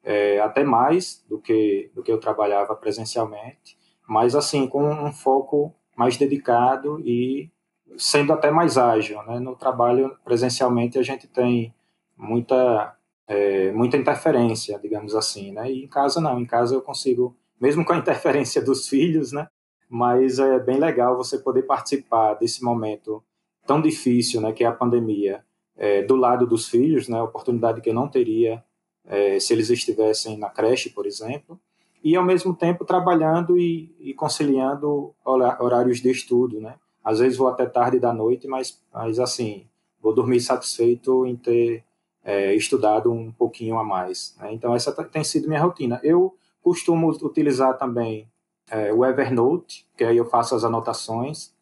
é, 0.05 0.39
até 0.41 0.63
mais 0.63 1.25
do 1.29 1.39
que 1.41 1.91
do 1.95 2.03
que 2.03 2.13
eu 2.13 2.21
trabalhava 2.21 2.77
presencialmente, 2.77 3.77
mas 4.07 4.35
assim 4.37 4.69
com 4.69 4.85
um 4.85 5.13
foco 5.13 5.75
mais 5.97 6.17
dedicado 6.17 7.01
e 7.01 7.51
sendo 7.97 8.33
até 8.33 8.50
mais 8.50 8.76
ágil, 8.78 9.23
né? 9.25 9.38
No 9.38 9.57
trabalho 9.57 10.16
presencialmente 10.25 10.99
a 10.99 11.02
gente 11.02 11.26
tem 11.26 11.75
muita 12.16 12.95
é, 13.28 13.73
muita 13.73 13.97
interferência, 13.97 14.78
digamos 14.78 15.14
assim, 15.14 15.52
né? 15.52 15.71
E 15.71 15.85
em 15.85 15.88
casa 15.88 16.21
não, 16.21 16.38
em 16.40 16.47
casa 16.47 16.75
eu 16.75 16.83
consigo, 16.83 17.37
mesmo 17.61 17.85
com 17.85 17.93
a 17.93 17.99
interferência 17.99 18.62
dos 18.62 18.88
filhos, 18.88 19.33
né? 19.33 19.49
mas 19.88 20.38
é 20.38 20.59
bem 20.59 20.78
legal 20.78 21.16
você 21.16 21.38
poder 21.38 21.62
participar 21.62 22.35
desse 22.35 22.62
momento 22.62 23.23
tão 23.66 23.81
difícil, 23.81 24.40
né, 24.40 24.52
que 24.52 24.64
é 24.64 24.66
a 24.66 24.73
pandemia, 24.73 25.45
é, 25.76 26.02
do 26.02 26.16
lado 26.16 26.47
dos 26.47 26.69
filhos, 26.69 27.09
né, 27.09 27.21
oportunidade 27.23 27.81
que 27.81 27.90
eu 27.90 27.95
não 27.95 28.09
teria 28.09 28.62
é, 29.05 29.38
se 29.38 29.52
eles 29.52 29.71
estivessem 29.71 30.37
na 30.37 30.49
creche, 30.49 30.90
por 30.90 31.07
exemplo, 31.07 31.61
e 32.02 32.16
ao 32.16 32.25
mesmo 32.25 32.55
tempo 32.55 32.85
trabalhando 32.85 33.59
e, 33.59 33.95
e, 34.00 34.14
conciliando 34.14 35.14
horários 35.25 36.00
de 36.00 36.11
estudo, 36.11 36.61
né. 36.61 36.76
Às 37.07 37.21
vezes 37.21 37.39
vou 37.39 37.47
até 37.47 37.65
tarde 37.67 38.01
da 38.01 38.13
noite, 38.13 38.49
mas, 38.49 38.83
mas 38.93 39.21
assim, 39.21 39.65
vou 40.03 40.13
dormir 40.13 40.41
satisfeito 40.41 41.25
em 41.25 41.37
ter 41.37 41.85
é, 42.25 42.53
estudado 42.53 43.13
um 43.13 43.31
pouquinho 43.31 43.79
a 43.79 43.85
mais. 43.85 44.35
Né? 44.41 44.53
Então 44.53 44.75
essa 44.75 44.91
tem 45.05 45.23
sido 45.23 45.47
minha 45.47 45.63
rotina. 45.63 46.01
Eu 46.03 46.35
costumo 46.61 47.09
utilizar 47.09 47.79
também 47.79 48.29
é, 48.69 48.93
o 48.93 49.07
Evernote, 49.07 49.87
que 49.97 50.03
aí 50.03 50.17
eu 50.17 50.25
faço 50.25 50.57
as 50.57 50.65
anotações, 50.65 51.55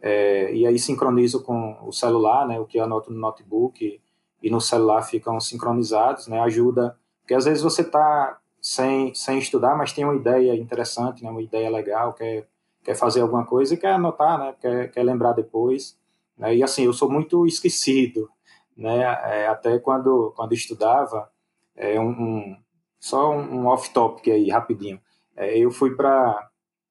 é, 0.00 0.54
e 0.54 0.64
aí 0.64 0.78
sincronizo 0.78 1.42
com 1.42 1.76
o 1.82 1.90
celular, 1.90 2.46
né, 2.46 2.60
o 2.60 2.64
que 2.64 2.78
eu 2.78 2.84
anoto 2.84 3.10
no 3.10 3.18
notebook 3.18 4.00
e 4.40 4.50
no 4.50 4.60
celular 4.60 5.02
ficam 5.02 5.40
sincronizados, 5.40 6.28
né, 6.28 6.38
ajuda, 6.40 6.96
porque 7.20 7.34
às 7.34 7.46
vezes 7.46 7.64
você 7.64 7.82
está 7.82 8.38
sem, 8.60 9.12
sem 9.12 9.40
estudar, 9.40 9.76
mas 9.76 9.92
tem 9.92 10.04
uma 10.04 10.14
ideia 10.14 10.54
interessante, 10.54 11.24
né, 11.24 11.30
uma 11.30 11.42
ideia 11.42 11.68
legal, 11.68 12.12
quer, 12.12 12.46
quer 12.84 12.94
fazer 12.94 13.22
alguma 13.22 13.46
coisa 13.46 13.74
e 13.74 13.76
quer 13.76 13.92
anotar, 13.92 14.38
né, 14.38 14.54
quer, 14.60 14.90
quer 14.90 15.02
lembrar 15.02 15.32
depois, 15.32 15.98
né, 16.36 16.54
e 16.54 16.62
assim, 16.62 16.84
eu 16.84 16.92
sou 16.92 17.10
muito 17.10 17.46
esquecido, 17.46 18.28
né, 18.76 19.02
é, 19.02 19.46
até 19.48 19.78
quando, 19.78 20.32
quando 20.36 20.52
estudava, 20.52 21.30
é 21.74 21.98
um, 21.98 22.10
um 22.10 22.56
só 23.04 23.36
um, 23.36 23.66
off-topic 23.66 24.28
aí, 24.28 24.48
rapidinho, 24.48 25.00
é, 25.36 25.58
eu 25.58 25.70
fui 25.70 25.94
para 25.94 26.48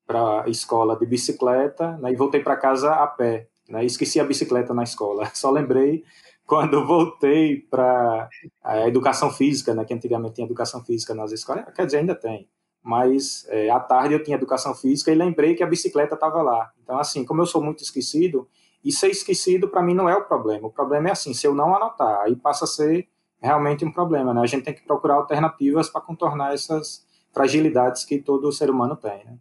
a 0.09 0.43
escola 0.47 0.95
de 0.95 1.05
bicicleta 1.05 1.97
né, 1.97 2.11
e 2.11 2.15
voltei 2.15 2.41
para 2.41 2.55
casa 2.55 2.93
a 2.93 3.07
pé. 3.07 3.47
Né, 3.67 3.83
esqueci 3.83 4.19
a 4.19 4.23
bicicleta 4.23 4.73
na 4.73 4.83
escola. 4.83 5.25
Só 5.33 5.49
lembrei 5.49 6.03
quando 6.45 6.85
voltei 6.85 7.61
para 7.61 8.29
a 8.63 8.87
educação 8.87 9.31
física, 9.31 9.73
né, 9.73 9.85
que 9.85 9.93
antigamente 9.93 10.35
tinha 10.35 10.45
educação 10.45 10.83
física 10.83 11.15
nas 11.15 11.31
escolas. 11.31 11.65
Quer 11.73 11.85
dizer, 11.85 11.97
ainda 11.97 12.13
tem. 12.13 12.47
Mas 12.83 13.45
é, 13.49 13.69
à 13.69 13.79
tarde 13.79 14.13
eu 14.13 14.21
tinha 14.21 14.35
educação 14.35 14.75
física 14.75 15.11
e 15.11 15.15
lembrei 15.15 15.55
que 15.55 15.63
a 15.63 15.67
bicicleta 15.67 16.15
estava 16.15 16.41
lá. 16.41 16.71
Então, 16.83 16.99
assim, 16.99 17.23
como 17.23 17.41
eu 17.41 17.45
sou 17.45 17.63
muito 17.63 17.81
esquecido, 17.81 18.47
e 18.83 18.91
ser 18.91 19.07
esquecido 19.07 19.69
para 19.69 19.81
mim 19.81 19.93
não 19.93 20.09
é 20.09 20.15
o 20.15 20.25
problema. 20.25 20.67
O 20.67 20.71
problema 20.71 21.07
é 21.07 21.11
assim, 21.13 21.33
se 21.33 21.47
eu 21.47 21.55
não 21.55 21.73
anotar, 21.73 22.21
aí 22.21 22.35
passa 22.35 22.65
a 22.65 22.67
ser 22.67 23.07
realmente 23.41 23.85
um 23.85 23.91
problema. 23.91 24.33
Né? 24.33 24.41
A 24.41 24.45
gente 24.45 24.63
tem 24.63 24.73
que 24.73 24.85
procurar 24.85 25.15
alternativas 25.15 25.89
para 25.89 26.01
contornar 26.01 26.53
essas 26.53 27.05
fragilidades 27.33 28.03
que 28.03 28.19
todo 28.19 28.51
ser 28.51 28.69
humano 28.69 28.95
tem, 28.95 29.23
né? 29.25 29.37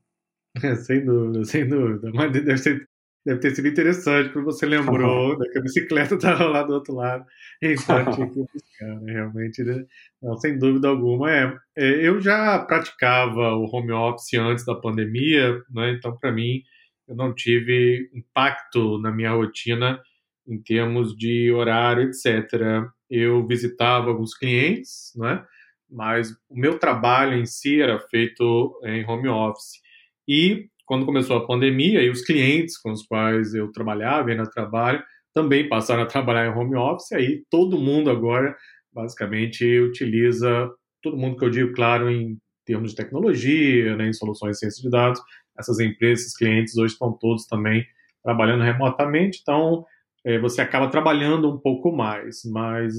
É, 0.63 0.75
sem 0.77 1.05
dúvida, 1.05 1.45
sem 1.45 1.69
dúvida. 1.69 2.11
Mas 2.15 2.33
deve, 2.33 2.59
ser, 2.59 2.89
deve 3.25 3.41
ter 3.41 3.55
sido 3.55 3.69
interessante, 3.69 4.31
porque 4.31 4.45
você 4.45 4.67
lembrou 4.67 5.39
né, 5.39 5.47
que 5.53 5.59
a 5.59 5.63
bicicleta 5.63 6.15
estava 6.17 6.45
lá 6.47 6.63
do 6.63 6.75
outro 6.75 6.95
lado, 6.95 7.25
então 7.63 8.05
tinha 8.13 8.29
que 8.29 8.41
buscar, 8.41 9.01
né? 9.01 9.13
realmente, 9.13 9.63
né? 9.63 9.85
Não, 10.21 10.37
sem 10.37 10.59
dúvida 10.59 10.89
alguma. 10.89 11.31
É, 11.31 11.57
é, 11.77 12.09
eu 12.09 12.21
já 12.21 12.59
praticava 12.61 13.55
o 13.55 13.65
home 13.65 13.93
office 13.93 14.35
antes 14.35 14.65
da 14.65 14.75
pandemia, 14.75 15.63
né? 15.71 15.93
então 15.93 16.17
para 16.19 16.33
mim 16.33 16.63
eu 17.09 17.15
não 17.15 17.35
tive 17.35 18.11
impacto 18.15 18.99
na 18.99 19.11
minha 19.11 19.33
rotina 19.33 20.01
em 20.47 20.61
termos 20.61 21.17
de 21.17 21.53
horário, 21.53 22.05
etc. 22.05 22.87
Eu 23.09 23.47
visitava 23.47 24.09
alguns 24.09 24.35
clientes, 24.35 25.13
né? 25.17 25.45
mas 25.89 26.31
o 26.49 26.59
meu 26.59 26.79
trabalho 26.79 27.37
em 27.37 27.45
si 27.45 27.81
era 27.81 28.01
feito 28.01 28.81
em 28.85 29.05
home 29.05 29.29
office. 29.29 29.81
E 30.27 30.69
quando 30.93 31.07
começou 31.07 31.39
a 31.39 31.47
pandemia, 31.47 32.03
e 32.03 32.11
os 32.11 32.21
clientes 32.21 32.77
com 32.77 32.93
os 32.93 33.03
quais 33.07 33.55
eu 33.55 33.73
trabalhava 33.73 34.29
e 34.29 34.33
ainda 34.33 34.45
trabalho 34.45 35.03
também 35.33 35.67
passaram 35.67 36.03
a 36.03 36.05
trabalhar 36.07 36.47
em 36.47 36.55
home 36.55 36.77
office, 36.77 37.13
aí 37.13 37.43
todo 37.49 37.81
mundo 37.81 38.11
agora 38.11 38.55
basicamente 38.93 39.65
utiliza, 39.81 40.71
todo 41.03 41.17
mundo 41.17 41.39
que 41.39 41.47
eu 41.47 41.49
digo, 41.49 41.73
claro, 41.73 42.11
em 42.11 42.37
termos 42.67 42.91
de 42.91 42.97
tecnologia, 42.97 43.97
né, 43.97 44.09
em 44.09 44.13
soluções 44.13 44.53
de 44.53 44.59
ciência 44.59 44.83
de 44.83 44.91
dados, 44.91 45.19
essas 45.59 45.81
empresas, 45.81 46.27
esses 46.27 46.37
clientes 46.37 46.77
hoje 46.77 46.93
estão 46.93 47.17
todos 47.19 47.47
também 47.47 47.87
trabalhando 48.23 48.63
remotamente, 48.63 49.39
então 49.41 49.87
é, 50.27 50.39
você 50.39 50.61
acaba 50.61 50.91
trabalhando 50.91 51.51
um 51.51 51.59
pouco 51.59 51.91
mais, 51.91 52.43
mas 52.53 52.93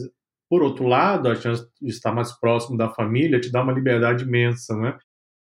por 0.49 0.63
outro 0.63 0.87
lado, 0.87 1.29
a 1.29 1.35
chance 1.35 1.63
de 1.79 1.91
estar 1.91 2.11
mais 2.11 2.31
próximo 2.39 2.75
da 2.75 2.89
família 2.89 3.39
te 3.39 3.51
dá 3.51 3.61
uma 3.61 3.71
liberdade 3.71 4.23
imensa, 4.23 4.75
né? 4.77 4.97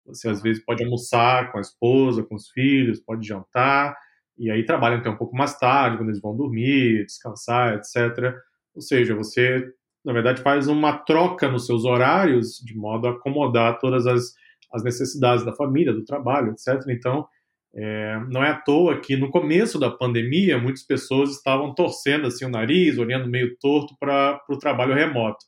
Você 0.07 0.29
às 0.29 0.41
vezes 0.41 0.63
pode 0.63 0.83
almoçar 0.83 1.51
com 1.51 1.57
a 1.57 1.62
esposa, 1.62 2.24
com 2.24 2.35
os 2.35 2.50
filhos, 2.50 3.00
pode 3.00 3.27
jantar, 3.27 3.95
e 4.38 4.51
aí 4.51 4.65
trabalha 4.65 4.97
até 4.97 5.09
um 5.09 5.17
pouco 5.17 5.35
mais 5.35 5.57
tarde, 5.57 5.97
quando 5.97 6.09
eles 6.09 6.21
vão 6.21 6.35
dormir, 6.35 7.05
descansar, 7.05 7.75
etc. 7.75 8.35
Ou 8.74 8.81
seja, 8.81 9.15
você, 9.15 9.65
na 10.03 10.13
verdade, 10.13 10.41
faz 10.41 10.67
uma 10.67 10.97
troca 10.97 11.50
nos 11.50 11.65
seus 11.65 11.85
horários 11.85 12.62
de 12.63 12.75
modo 12.75 13.07
a 13.07 13.12
acomodar 13.12 13.79
todas 13.79 14.05
as, 14.05 14.33
as 14.74 14.83
necessidades 14.83 15.45
da 15.45 15.53
família, 15.53 15.93
do 15.93 16.03
trabalho, 16.03 16.51
etc. 16.51 16.83
Então, 16.89 17.25
é, 17.74 18.19
não 18.29 18.43
é 18.43 18.51
à 18.51 18.55
toa 18.55 19.00
que 19.01 19.17
no 19.17 19.29
começo 19.29 19.77
da 19.77 19.91
pandemia 19.91 20.57
muitas 20.57 20.83
pessoas 20.83 21.31
estavam 21.31 21.74
torcendo 21.74 22.27
assim 22.27 22.45
o 22.45 22.50
nariz, 22.50 22.97
olhando 22.97 23.29
meio 23.29 23.57
torto 23.59 23.93
para 24.00 24.41
o 24.50 24.57
trabalho 24.57 24.93
remoto. 24.93 25.45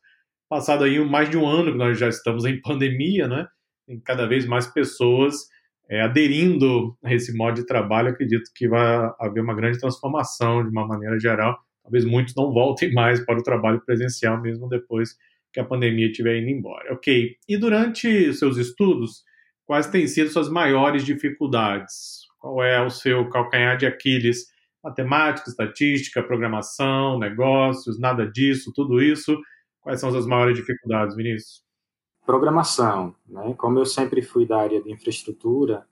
Passado 0.50 0.84
aí 0.84 1.00
mais 1.00 1.30
de 1.30 1.38
um 1.38 1.48
ano 1.48 1.72
que 1.72 1.78
nós 1.78 1.98
já 1.98 2.10
estamos 2.10 2.46
em 2.46 2.60
pandemia, 2.62 3.28
né? 3.28 3.48
Tem 3.88 4.00
cada 4.02 4.28
vez 4.28 4.46
mais 4.46 4.68
pessoas 4.68 5.48
é, 5.90 6.02
aderindo 6.02 6.98
a 7.04 7.14
esse 7.14 7.36
modo 7.36 7.56
de 7.56 7.66
trabalho. 7.66 8.10
Acredito 8.10 8.52
que 8.54 8.68
vai 8.68 9.10
haver 9.20 9.42
uma 9.42 9.56
grande 9.56 9.80
transformação 9.80 10.64
de 10.64 10.70
uma 10.70 10.86
maneira 10.86 11.18
geral. 11.20 11.58
Talvez 11.82 12.04
muitos 12.04 12.36
não 12.36 12.52
voltem 12.52 12.94
mais 12.94 13.24
para 13.26 13.40
o 13.40 13.44
trabalho 13.44 13.82
presencial 13.86 14.42
mesmo 14.42 14.68
depois 14.68 15.16
que 15.54 15.60
a 15.60 15.64
pandemia 15.64 16.08
estiver 16.08 16.38
indo 16.42 16.50
embora. 16.50 16.94
Ok. 16.94 17.38
E 17.48 17.58
durante 17.58 18.34
seus 18.34 18.58
estudos, 18.58 19.24
quais 19.66 19.88
têm 19.88 20.06
sido 20.06 20.30
suas 20.30 20.50
maiores 20.50 21.06
dificuldades? 21.06 22.28
Qual 22.40 22.62
é 22.62 22.82
o 22.82 22.90
seu 22.90 23.30
calcanhar 23.30 23.78
de 23.78 23.86
Aquiles? 23.86 24.46
Matemática, 24.84 25.50
estatística, 25.50 26.22
programação, 26.22 27.18
negócios, 27.18 28.00
nada 28.00 28.30
disso, 28.30 28.72
tudo 28.76 29.02
isso. 29.02 29.38
Quais 29.82 30.00
são 30.00 30.16
as 30.16 30.28
maiores 30.28 30.58
dificuldades, 30.58 31.16
Vinícius? 31.16 31.67
Programação, 32.28 33.16
né? 33.28 33.56
Como 33.58 33.80
eu 33.80 33.86
sempre 33.88 34.22
fui 34.22 34.46
da 34.46 34.60
área 34.60 34.80
de 34.84 34.92
infraestrutura, 34.92 35.88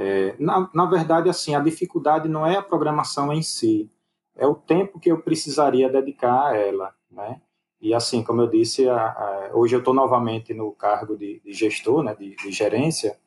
É, 0.00 0.36
na, 0.38 0.70
na 0.72 0.86
verdade, 0.86 1.28
assim, 1.28 1.56
a 1.56 1.60
dificuldade 1.60 2.28
não 2.28 2.46
é 2.46 2.56
a 2.56 2.62
programação 2.62 3.32
em 3.32 3.42
si, 3.42 3.90
é 4.36 4.46
o 4.46 4.54
tempo 4.54 5.00
que 5.00 5.10
eu 5.10 5.18
precisaria 5.22 5.88
dedicar 5.98 6.40
a 6.48 6.56
ela, 6.56 6.94
né? 7.10 7.40
E 7.80 7.92
assim, 7.92 8.22
como 8.22 8.40
eu 8.42 8.46
disse, 8.48 8.88
a, 8.88 8.96
a, 8.96 9.50
hoje 9.54 9.74
eu 9.74 9.80
estou 9.80 9.94
novamente 9.94 10.54
no 10.54 10.70
cargo 10.72 11.16
de, 11.16 11.40
de 11.44 11.52
gestor, 11.52 12.04
né, 12.04 12.14
de, 12.14 12.36
de 12.36 12.52
gerência, 12.52 13.18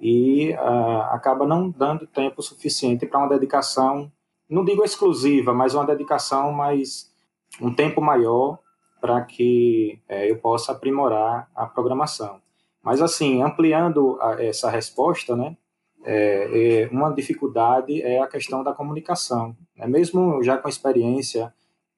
e 0.00 0.52
a, 0.54 1.14
acaba 1.14 1.46
não 1.46 1.70
dando 1.70 2.06
tempo 2.08 2.42
suficiente 2.42 3.06
para 3.06 3.20
uma 3.20 3.28
dedicação, 3.28 4.10
não 4.48 4.64
digo 4.64 4.82
exclusiva, 4.84 5.52
mas 5.54 5.74
uma 5.74 5.86
dedicação 5.86 6.50
mais, 6.50 7.12
um 7.60 7.72
tempo 7.72 8.00
maior 8.00 8.58
para 9.00 9.20
que 9.22 10.00
é, 10.08 10.30
eu 10.30 10.38
possa 10.38 10.72
aprimorar 10.72 11.50
a 11.54 11.66
programação. 11.66 12.40
Mas 12.82 13.02
assim, 13.02 13.42
ampliando 13.42 14.18
essa 14.38 14.70
resposta, 14.70 15.34
né, 15.34 15.56
é, 16.04 16.84
é, 16.84 16.88
uma 16.88 17.12
dificuldade 17.12 18.00
é 18.00 18.20
a 18.20 18.28
questão 18.28 18.62
da 18.62 18.72
comunicação. 18.72 19.56
Né? 19.76 19.86
Mesmo 19.86 20.42
já 20.42 20.56
com 20.56 20.68
experiência 20.68 21.52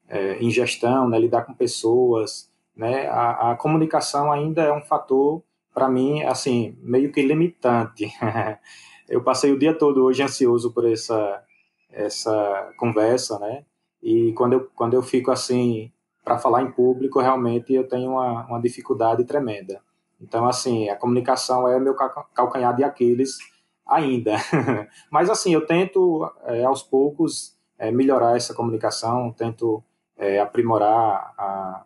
é, 0.09 0.39
em 0.39 0.51
gestão, 0.51 1.09
né, 1.09 1.19
lidar 1.19 1.43
com 1.43 1.53
pessoas, 1.53 2.51
né, 2.75 3.07
a, 3.09 3.53
a 3.53 3.57
comunicação 3.57 4.33
ainda 4.33 4.63
é 4.63 4.73
um 4.73 4.81
fator, 4.81 5.43
para 5.75 5.89
mim, 5.89 6.23
assim, 6.23 6.77
meio 6.81 7.13
que 7.13 7.23
limitante. 7.23 8.11
eu 9.09 9.23
passei 9.23 9.53
o 9.53 9.59
dia 9.59 9.73
todo 9.73 10.05
hoje 10.05 10.23
ansioso 10.23 10.73
por 10.73 10.91
essa, 10.91 11.45
essa 11.91 12.73
conversa, 12.77 13.39
né? 13.39 13.65
E 14.03 14.33
quando 14.33 14.55
eu, 14.55 14.71
quando 14.75 14.95
eu 14.95 15.03
fico 15.03 15.31
assim, 15.31 15.93
para 16.29 16.39
falar 16.39 16.63
em 16.63 16.71
público, 16.71 17.21
realmente 17.21 17.73
eu 17.73 17.89
tenho 17.89 18.11
uma, 18.11 18.45
uma 18.45 18.61
dificuldade 18.61 19.25
tremenda. 19.25 19.81
Então, 20.21 20.47
assim, 20.47 20.91
a 20.91 20.95
comunicação 20.95 21.67
é 21.67 21.81
meu 21.81 21.95
calcanhar 22.35 22.77
de 22.77 22.85
Aquiles 22.85 23.39
ainda. 23.87 24.37
Mas, 25.11 25.31
assim, 25.31 25.55
eu 25.55 25.65
tento, 25.65 26.31
é, 26.45 26.65
aos 26.65 26.83
poucos, 26.83 27.57
é, 27.79 27.91
melhorar 27.91 28.37
essa 28.37 28.53
comunicação, 28.53 29.33
tento 29.33 29.83
é, 30.19 30.39
aprimorar 30.39 31.33
a, 31.39 31.85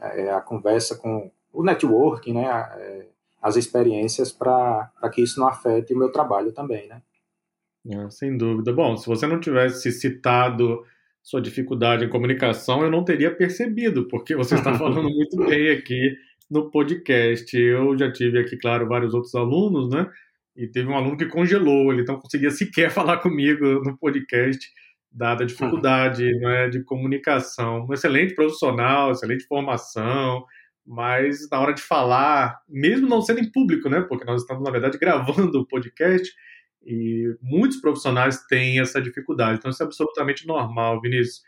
é, 0.00 0.32
a, 0.32 0.40
conversa 0.40 0.96
com 0.96 1.30
o 1.52 1.62
networking, 1.62 2.32
né, 2.32 2.46
é, 2.76 3.06
as 3.40 3.54
experiências 3.54 4.32
para 4.32 4.90
que 5.12 5.22
isso 5.22 5.38
não 5.38 5.46
afete 5.46 5.94
o 5.94 5.98
meu 5.98 6.10
trabalho 6.10 6.50
também, 6.50 6.88
né. 6.88 7.00
Sem 8.10 8.36
dúvida. 8.36 8.72
Bom, 8.72 8.96
se 8.96 9.06
você 9.06 9.24
não 9.24 9.38
tivesse 9.38 9.92
citado 9.92 10.84
sua 11.24 11.40
dificuldade 11.40 12.04
em 12.04 12.08
comunicação, 12.10 12.84
eu 12.84 12.90
não 12.90 13.02
teria 13.02 13.34
percebido, 13.34 14.06
porque 14.08 14.36
você 14.36 14.56
está 14.56 14.74
falando 14.74 15.08
muito 15.08 15.38
bem 15.38 15.70
aqui 15.70 16.14
no 16.50 16.70
podcast. 16.70 17.56
Eu 17.56 17.96
já 17.98 18.12
tive 18.12 18.38
aqui, 18.38 18.58
claro, 18.58 18.86
vários 18.86 19.14
outros 19.14 19.34
alunos, 19.34 19.88
né? 19.88 20.06
E 20.54 20.68
teve 20.68 20.86
um 20.86 20.94
aluno 20.94 21.16
que 21.16 21.24
congelou, 21.24 21.90
ele 21.90 22.04
não 22.04 22.20
conseguia 22.20 22.50
sequer 22.50 22.90
falar 22.92 23.16
comigo 23.16 23.64
no 23.82 23.96
podcast, 23.96 24.70
dada 25.10 25.44
a 25.44 25.46
dificuldade 25.46 26.30
né, 26.40 26.68
de 26.68 26.84
comunicação. 26.84 27.86
Um 27.88 27.94
excelente 27.94 28.34
profissional, 28.34 29.10
excelente 29.10 29.46
formação, 29.46 30.44
mas 30.86 31.48
na 31.50 31.58
hora 31.58 31.72
de 31.72 31.80
falar, 31.80 32.60
mesmo 32.68 33.08
não 33.08 33.22
sendo 33.22 33.40
em 33.40 33.50
público, 33.50 33.88
né? 33.88 34.02
Porque 34.02 34.26
nós 34.26 34.42
estamos, 34.42 34.62
na 34.62 34.70
verdade, 34.70 34.98
gravando 34.98 35.58
o 35.58 35.66
podcast 35.66 36.30
e 36.86 37.36
muitos 37.42 37.80
profissionais 37.80 38.44
têm 38.46 38.80
essa 38.80 39.00
dificuldade. 39.00 39.58
Então, 39.58 39.70
isso 39.70 39.82
é 39.82 39.86
absolutamente 39.86 40.46
normal, 40.46 41.00
Vinícius. 41.00 41.42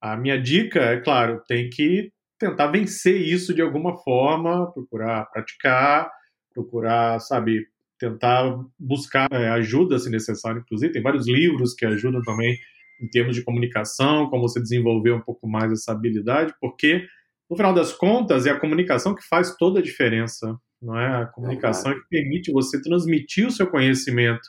A 0.00 0.16
minha 0.16 0.40
dica 0.40 0.80
é, 0.80 1.00
claro, 1.00 1.42
tem 1.46 1.68
que 1.70 2.12
tentar 2.38 2.68
vencer 2.68 3.20
isso 3.20 3.54
de 3.54 3.62
alguma 3.62 3.96
forma, 3.96 4.70
procurar 4.72 5.26
praticar, 5.26 6.10
procurar, 6.52 7.18
sabe, 7.20 7.66
tentar 7.98 8.58
buscar 8.78 9.28
é, 9.32 9.48
ajuda 9.48 9.98
se 9.98 10.10
necessário, 10.10 10.60
inclusive. 10.60 10.92
Tem 10.92 11.02
vários 11.02 11.26
livros 11.26 11.74
que 11.74 11.86
ajudam 11.86 12.20
também 12.22 12.56
em 13.00 13.08
termos 13.08 13.34
de 13.36 13.44
comunicação, 13.44 14.28
como 14.28 14.48
você 14.48 14.60
desenvolver 14.60 15.12
um 15.12 15.20
pouco 15.20 15.46
mais 15.46 15.70
essa 15.70 15.92
habilidade, 15.92 16.54
porque 16.60 17.06
no 17.48 17.56
final 17.56 17.72
das 17.72 17.92
contas 17.92 18.46
é 18.46 18.50
a 18.50 18.58
comunicação 18.58 19.14
que 19.14 19.26
faz 19.26 19.54
toda 19.56 19.80
a 19.80 19.82
diferença, 19.82 20.56
não 20.80 20.98
é? 20.98 21.22
A 21.22 21.26
comunicação 21.26 21.92
é 21.92 21.94
que 21.94 22.08
permite 22.08 22.52
você 22.52 22.80
transmitir 22.80 23.46
o 23.46 23.50
seu 23.50 23.66
conhecimento. 23.66 24.48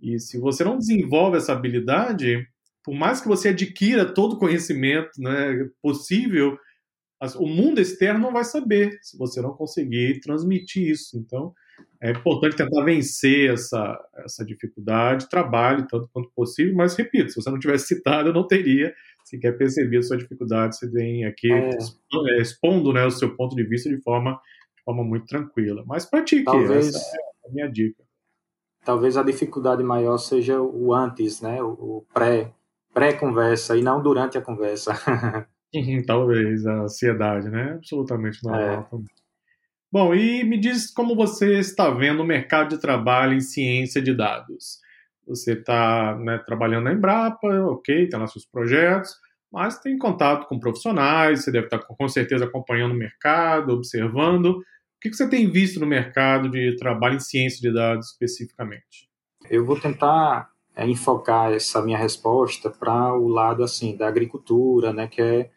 E 0.00 0.18
se 0.18 0.38
você 0.38 0.64
não 0.64 0.78
desenvolve 0.78 1.36
essa 1.36 1.52
habilidade, 1.52 2.46
por 2.84 2.94
mais 2.94 3.20
que 3.20 3.28
você 3.28 3.48
adquira 3.48 4.04
todo 4.04 4.34
o 4.34 4.38
conhecimento 4.38 5.10
né, 5.18 5.68
possível, 5.82 6.56
o 7.36 7.46
mundo 7.46 7.80
externo 7.80 8.20
não 8.20 8.32
vai 8.32 8.44
saber 8.44 8.98
se 9.02 9.16
você 9.18 9.42
não 9.42 9.52
conseguir 9.52 10.20
transmitir 10.20 10.90
isso. 10.90 11.18
Então, 11.18 11.52
é 12.02 12.10
importante 12.10 12.56
tentar 12.56 12.82
vencer 12.82 13.52
essa, 13.52 13.98
essa 14.24 14.44
dificuldade, 14.44 15.28
trabalhe 15.28 15.86
tanto 15.86 16.08
quanto 16.12 16.30
possível, 16.34 16.74
mas 16.74 16.94
repito, 16.94 17.30
se 17.30 17.36
você 17.36 17.50
não 17.50 17.58
tivesse 17.58 17.88
citado, 17.94 18.30
eu 18.30 18.34
não 18.34 18.46
teria 18.46 18.94
sequer 19.24 19.56
percebido 19.56 20.00
a 20.00 20.02
sua 20.02 20.16
dificuldade, 20.16 20.76
você 20.76 20.90
vem 20.90 21.24
aqui 21.24 21.52
é. 21.52 21.70
é. 21.70 22.40
expondo 22.40 22.92
né, 22.92 23.04
o 23.04 23.10
seu 23.10 23.36
ponto 23.36 23.54
de 23.54 23.62
vista 23.64 23.88
de 23.88 24.00
forma, 24.02 24.40
de 24.76 24.82
forma 24.82 25.04
muito 25.04 25.26
tranquila. 25.26 25.84
Mas 25.86 26.06
pratique, 26.06 26.44
Talvez... 26.44 26.88
essa 26.88 26.98
é 26.98 27.48
a 27.48 27.52
minha 27.52 27.68
dica. 27.68 28.02
Talvez 28.90 29.16
a 29.16 29.22
dificuldade 29.22 29.84
maior 29.84 30.18
seja 30.18 30.60
o 30.60 30.92
antes, 30.92 31.40
né, 31.40 31.62
o 31.62 32.04
pré, 32.12 32.50
pré-conversa 32.92 33.76
e 33.76 33.82
não 33.82 34.02
durante 34.02 34.36
a 34.36 34.42
conversa. 34.42 34.94
Talvez, 36.08 36.66
a 36.66 36.82
ansiedade, 36.82 37.48
né? 37.48 37.74
Absolutamente 37.74 38.42
normal 38.42 38.88
é. 38.92 38.98
Bom, 39.92 40.12
e 40.12 40.42
me 40.42 40.58
diz 40.58 40.90
como 40.90 41.14
você 41.14 41.60
está 41.60 41.88
vendo 41.88 42.24
o 42.24 42.26
mercado 42.26 42.70
de 42.70 42.80
trabalho 42.80 43.34
em 43.34 43.40
ciência 43.40 44.02
de 44.02 44.12
dados. 44.12 44.80
Você 45.24 45.52
está 45.52 46.18
né, 46.18 46.38
trabalhando 46.44 46.86
na 46.86 46.92
Embrapa, 46.92 47.46
ok, 47.66 48.06
está 48.06 48.18
nos 48.18 48.32
seus 48.32 48.44
projetos, 48.44 49.14
mas 49.52 49.78
tem 49.78 49.96
contato 49.96 50.48
com 50.48 50.58
profissionais, 50.58 51.44
você 51.44 51.52
deve 51.52 51.66
estar 51.66 51.78
com 51.78 52.08
certeza 52.08 52.44
acompanhando 52.44 52.90
o 52.90 52.98
mercado, 52.98 53.72
observando. 53.72 54.60
O 55.00 55.08
que 55.08 55.14
você 55.14 55.26
tem 55.26 55.50
visto 55.50 55.80
no 55.80 55.86
mercado 55.86 56.50
de 56.50 56.76
trabalho 56.76 57.16
em 57.16 57.20
ciência 57.20 57.58
de 57.58 57.72
dados 57.72 58.08
especificamente? 58.08 59.08
Eu 59.48 59.64
vou 59.64 59.80
tentar 59.80 60.50
é, 60.76 60.86
enfocar 60.86 61.50
essa 61.54 61.80
minha 61.80 61.96
resposta 61.96 62.68
para 62.68 63.14
o 63.14 63.26
lado 63.26 63.64
assim 63.64 63.96
da 63.96 64.06
agricultura, 64.06 64.92
né, 64.92 65.08
que 65.08 65.22
é 65.22 65.50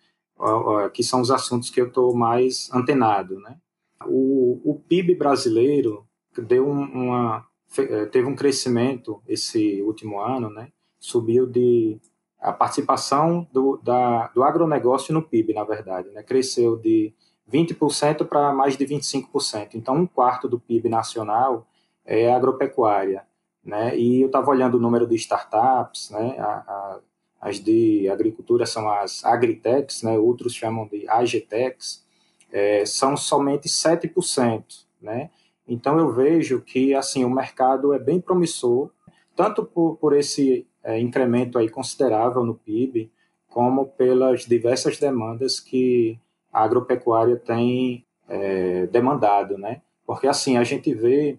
que 0.93 1.03
são 1.03 1.21
os 1.21 1.29
assuntos 1.29 1.69
que 1.69 1.79
eu 1.79 1.88
estou 1.88 2.15
mais 2.15 2.69
antenado, 2.73 3.39
né? 3.39 3.58
O, 4.06 4.62
o 4.63 4.79
PIB 4.79 5.15
brasileiro 5.15 6.06
deu 6.38 6.67
uma, 6.67 7.45
eh, 7.77 8.06
teve 8.08 8.27
um 8.27 8.36
crescimento 8.36 9.21
esse 9.27 9.82
último 9.84 10.19
ano, 10.19 10.49
né? 10.49 10.69
Subiu 10.99 11.45
de 11.45 11.99
a 12.39 12.51
participação 12.51 13.47
do, 13.53 13.77
da, 13.77 14.27
do 14.29 14.43
agronegócio 14.43 15.13
no 15.13 15.21
PIB, 15.21 15.53
na 15.53 15.63
verdade, 15.63 16.10
né? 16.10 16.23
Cresceu 16.23 16.75
de 16.77 17.13
20% 17.51 18.25
para 18.25 18.53
mais 18.53 18.77
de 18.77 18.86
25%. 18.86 19.75
Então, 19.75 19.95
um 19.95 20.08
quarto 20.08 20.47
do 20.47 20.60
PIB 20.60 20.89
nacional 20.89 21.67
é 22.06 22.32
agropecuária, 22.32 23.23
né? 23.63 23.97
E 23.97 24.21
eu 24.21 24.27
estava 24.27 24.49
olhando 24.49 24.75
o 24.75 24.79
número 24.79 25.08
de 25.08 25.15
startups, 25.15 26.10
né? 26.10 26.36
A, 26.39 26.45
a, 26.45 26.99
as 27.41 27.60
de 27.60 28.10
agricultura 28.10 28.65
são 28.65 28.89
as 28.89 29.23
agritechs, 29.25 30.03
né? 30.03 30.17
Outros 30.17 30.53
chamam 30.53 30.88
de 30.88 31.08
agtechs 31.10 32.03
é, 32.51 32.86
são 32.86 33.17
somente 33.17 33.67
7%, 33.67 34.63
né? 35.01 35.29
Então 35.67 35.97
eu 35.97 36.12
vejo 36.12 36.62
que 36.62 36.93
assim 36.93 37.23
o 37.23 37.29
mercado 37.29 37.93
é 37.93 37.99
bem 37.99 38.19
promissor, 38.19 38.91
tanto 39.36 39.65
por, 39.65 39.97
por 39.97 40.15
esse 40.15 40.67
é, 40.84 40.99
incremento 40.99 41.58
aí 41.58 41.69
considerável 41.69 42.43
no 42.43 42.56
PIB, 42.56 43.12
como 43.47 43.88
pelas 43.88 44.45
diversas 44.45 44.97
demandas 44.97 45.60
que 45.60 46.19
a 46.54 46.63
agropecuária 46.63 47.36
tem 47.36 48.06
é, 48.30 48.86
demandado, 48.88 49.58
né? 49.58 49.82
Porque 50.06 50.28
assim 50.28 50.58
a 50.58 50.63
gente 50.63 50.94
vê 50.94 51.38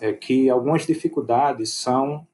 é, 0.00 0.12
que 0.12 0.48
algumas 0.48 0.86
dificuldades 0.86 1.74
são 1.74 2.26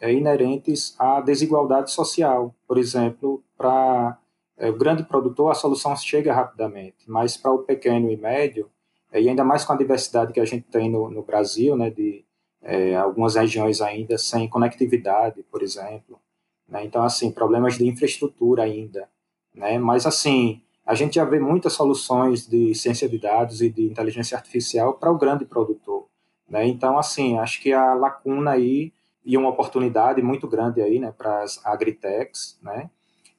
é, 0.00 0.12
inerentes 0.12 0.94
à 0.98 1.20
desigualdade 1.20 1.90
social, 1.90 2.54
por 2.66 2.78
exemplo, 2.78 3.42
para 3.56 4.18
é, 4.56 4.68
o 4.68 4.76
grande 4.76 5.02
produtor, 5.02 5.50
a 5.50 5.54
solução 5.54 5.96
chega 5.96 6.32
rapidamente, 6.32 6.98
mas 7.06 7.36
para 7.36 7.52
o 7.52 7.60
pequeno 7.60 8.10
e 8.10 8.16
médio, 8.16 8.70
é, 9.12 9.20
e 9.20 9.28
ainda 9.28 9.44
mais 9.44 9.64
com 9.64 9.72
a 9.72 9.76
diversidade 9.76 10.32
que 10.32 10.40
a 10.40 10.44
gente 10.44 10.66
tem 10.70 10.90
no, 10.90 11.10
no 11.10 11.22
Brasil, 11.22 11.76
né, 11.76 11.90
de 11.90 12.24
é, 12.62 12.94
algumas 12.94 13.34
regiões 13.36 13.80
ainda 13.80 14.18
sem 14.18 14.48
conectividade, 14.48 15.42
por 15.50 15.62
exemplo, 15.62 16.20
né, 16.68 16.84
então, 16.84 17.02
assim, 17.02 17.30
problemas 17.30 17.76
de 17.76 17.86
infraestrutura 17.86 18.62
ainda, 18.62 19.08
né, 19.54 19.78
mas, 19.78 20.06
assim, 20.06 20.62
a 20.90 20.94
gente 20.94 21.14
já 21.14 21.24
vê 21.24 21.38
muitas 21.38 21.72
soluções 21.72 22.48
de 22.48 22.74
ciência 22.74 23.08
de 23.08 23.16
dados 23.16 23.62
e 23.62 23.70
de 23.70 23.86
inteligência 23.86 24.36
artificial 24.36 24.94
para 24.94 25.12
o 25.12 25.16
grande 25.16 25.44
produtor, 25.44 26.08
né, 26.48 26.66
então, 26.66 26.98
assim, 26.98 27.38
acho 27.38 27.62
que 27.62 27.72
a 27.72 27.94
lacuna 27.94 28.50
aí 28.50 28.92
e 29.24 29.36
uma 29.36 29.50
oportunidade 29.50 30.20
muito 30.20 30.48
grande 30.48 30.82
aí, 30.82 30.98
né, 30.98 31.14
para 31.16 31.44
as 31.44 31.64
agritechs, 31.64 32.58
né, 32.60 32.90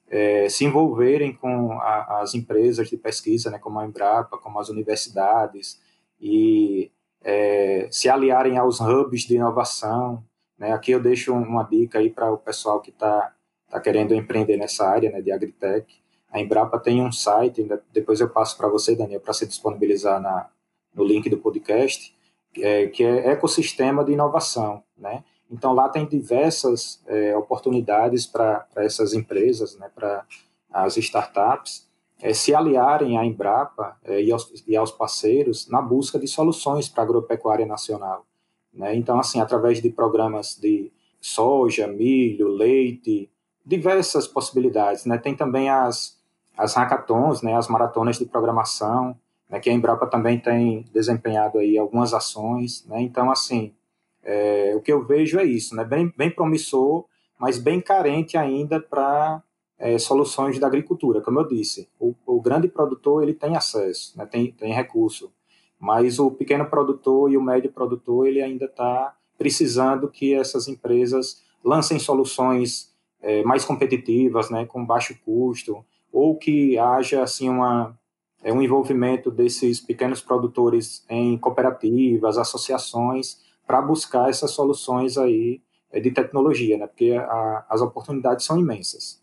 é, 0.08 0.48
se 0.48 0.64
envolverem 0.64 1.34
com 1.34 1.72
a, 1.72 2.22
as 2.22 2.34
empresas 2.34 2.88
de 2.88 2.96
pesquisa, 2.96 3.50
né, 3.50 3.58
como 3.58 3.78
a 3.78 3.84
Embrapa, 3.84 4.38
como 4.38 4.58
as 4.58 4.70
universidades, 4.70 5.78
e 6.18 6.90
é, 7.22 7.86
se 7.90 8.08
aliarem 8.08 8.56
aos 8.56 8.80
hubs 8.80 9.22
de 9.22 9.34
inovação. 9.34 10.24
Né? 10.58 10.72
Aqui 10.72 10.92
eu 10.92 11.00
deixo 11.00 11.34
uma 11.34 11.64
dica 11.64 11.98
aí 11.98 12.08
para 12.08 12.32
o 12.32 12.38
pessoal 12.38 12.80
que 12.80 12.90
está 12.90 13.34
tá 13.68 13.78
querendo 13.78 14.14
empreender 14.14 14.56
nessa 14.56 14.88
área 14.88 15.10
né, 15.10 15.20
de 15.20 15.30
agritech. 15.30 16.01
A 16.32 16.40
Embrapa 16.40 16.78
tem 16.78 17.02
um 17.02 17.12
site, 17.12 17.68
depois 17.92 18.20
eu 18.20 18.28
passo 18.28 18.56
para 18.56 18.68
você, 18.68 18.96
Daniel, 18.96 19.20
para 19.20 19.34
se 19.34 19.46
disponibilizar 19.46 20.20
na, 20.20 20.48
no 20.94 21.04
link 21.04 21.28
do 21.28 21.36
podcast, 21.36 22.14
é, 22.56 22.86
que 22.86 23.04
é 23.04 23.30
ecossistema 23.30 24.02
de 24.04 24.12
inovação, 24.12 24.82
né? 24.96 25.22
Então 25.50 25.74
lá 25.74 25.88
tem 25.90 26.06
diversas 26.06 27.02
é, 27.06 27.36
oportunidades 27.36 28.26
para 28.26 28.66
essas 28.76 29.12
empresas, 29.12 29.76
né, 29.76 29.90
para 29.94 30.24
as 30.72 30.96
startups, 30.96 31.86
é, 32.22 32.32
se 32.32 32.54
aliarem 32.54 33.18
à 33.18 33.24
Embrapa 33.26 33.98
é, 34.02 34.22
e, 34.22 34.32
aos, 34.32 34.64
e, 34.66 34.74
aos, 34.74 34.90
parceiros 34.90 35.68
na 35.68 35.82
busca 35.82 36.18
de 36.18 36.26
soluções 36.26 36.88
para 36.88 37.02
a 37.02 37.04
agropecuária 37.04 37.66
nacional. 37.66 38.24
Né? 38.72 38.94
Então, 38.94 39.20
assim, 39.20 39.40
através 39.40 39.82
de 39.82 39.90
programas 39.90 40.56
de 40.56 40.90
soja, 41.20 41.86
milho, 41.86 42.48
leite, 42.48 43.28
diversas 43.66 44.26
possibilidades. 44.26 45.04
Né? 45.04 45.18
Tem 45.18 45.34
também 45.34 45.68
as, 45.68 46.18
as 46.56 46.74
hackathons, 46.74 47.42
né, 47.42 47.56
as 47.56 47.68
maratonas 47.68 48.18
de 48.18 48.26
programação, 48.26 49.16
né, 49.48 49.60
que 49.60 49.70
a 49.70 49.72
Embrapa 49.72 50.06
também 50.06 50.38
tem 50.38 50.84
desempenhado 50.92 51.58
aí 51.58 51.76
algumas 51.78 52.14
ações. 52.14 52.84
Né? 52.86 53.02
Então, 53.02 53.30
assim, 53.30 53.74
é, 54.22 54.72
o 54.76 54.80
que 54.80 54.92
eu 54.92 55.04
vejo 55.04 55.38
é 55.38 55.44
isso, 55.44 55.74
né? 55.74 55.84
bem, 55.84 56.12
bem 56.16 56.30
promissor, 56.30 57.04
mas 57.38 57.58
bem 57.58 57.80
carente 57.80 58.36
ainda 58.36 58.80
para 58.80 59.42
é, 59.78 59.98
soluções 59.98 60.58
da 60.58 60.66
agricultura. 60.66 61.20
Como 61.20 61.40
eu 61.40 61.48
disse, 61.48 61.88
o, 61.98 62.14
o 62.24 62.40
grande 62.40 62.68
produtor 62.68 63.22
ele 63.22 63.34
tem 63.34 63.56
acesso, 63.56 64.16
né? 64.16 64.24
tem, 64.26 64.52
tem 64.52 64.72
recurso, 64.72 65.32
mas 65.78 66.20
o 66.20 66.30
pequeno 66.30 66.64
produtor 66.66 67.30
e 67.30 67.36
o 67.36 67.42
médio 67.42 67.72
produtor 67.72 68.28
ele 68.28 68.40
ainda 68.40 68.66
está 68.66 69.16
precisando 69.36 70.08
que 70.08 70.34
essas 70.34 70.68
empresas 70.68 71.42
lancem 71.64 71.98
soluções 71.98 72.92
é, 73.20 73.42
mais 73.42 73.64
competitivas, 73.64 74.50
né, 74.50 74.64
com 74.66 74.84
baixo 74.84 75.18
custo, 75.24 75.84
ou 76.12 76.36
que 76.36 76.78
haja 76.78 77.22
assim 77.22 77.48
uma 77.48 77.98
é, 78.44 78.52
um 78.52 78.60
envolvimento 78.60 79.30
desses 79.30 79.80
pequenos 79.80 80.20
produtores 80.20 81.04
em 81.08 81.38
cooperativas, 81.38 82.36
associações, 82.36 83.40
para 83.66 83.80
buscar 83.80 84.28
essas 84.28 84.50
soluções 84.50 85.16
aí 85.16 85.62
é, 85.92 86.00
de 86.00 86.10
tecnologia, 86.10 86.76
né? 86.76 86.86
Porque 86.86 87.12
a, 87.12 87.66
as 87.68 87.80
oportunidades 87.80 88.44
são 88.44 88.58
imensas. 88.58 89.22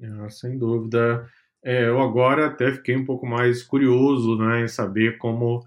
É, 0.00 0.30
sem 0.30 0.58
dúvida. 0.58 1.28
É, 1.62 1.88
eu 1.88 2.00
agora 2.00 2.46
até 2.46 2.72
fiquei 2.72 2.96
um 2.96 3.04
pouco 3.04 3.26
mais 3.26 3.62
curioso 3.62 4.36
né, 4.36 4.62
em 4.62 4.68
saber 4.68 5.18
como 5.18 5.62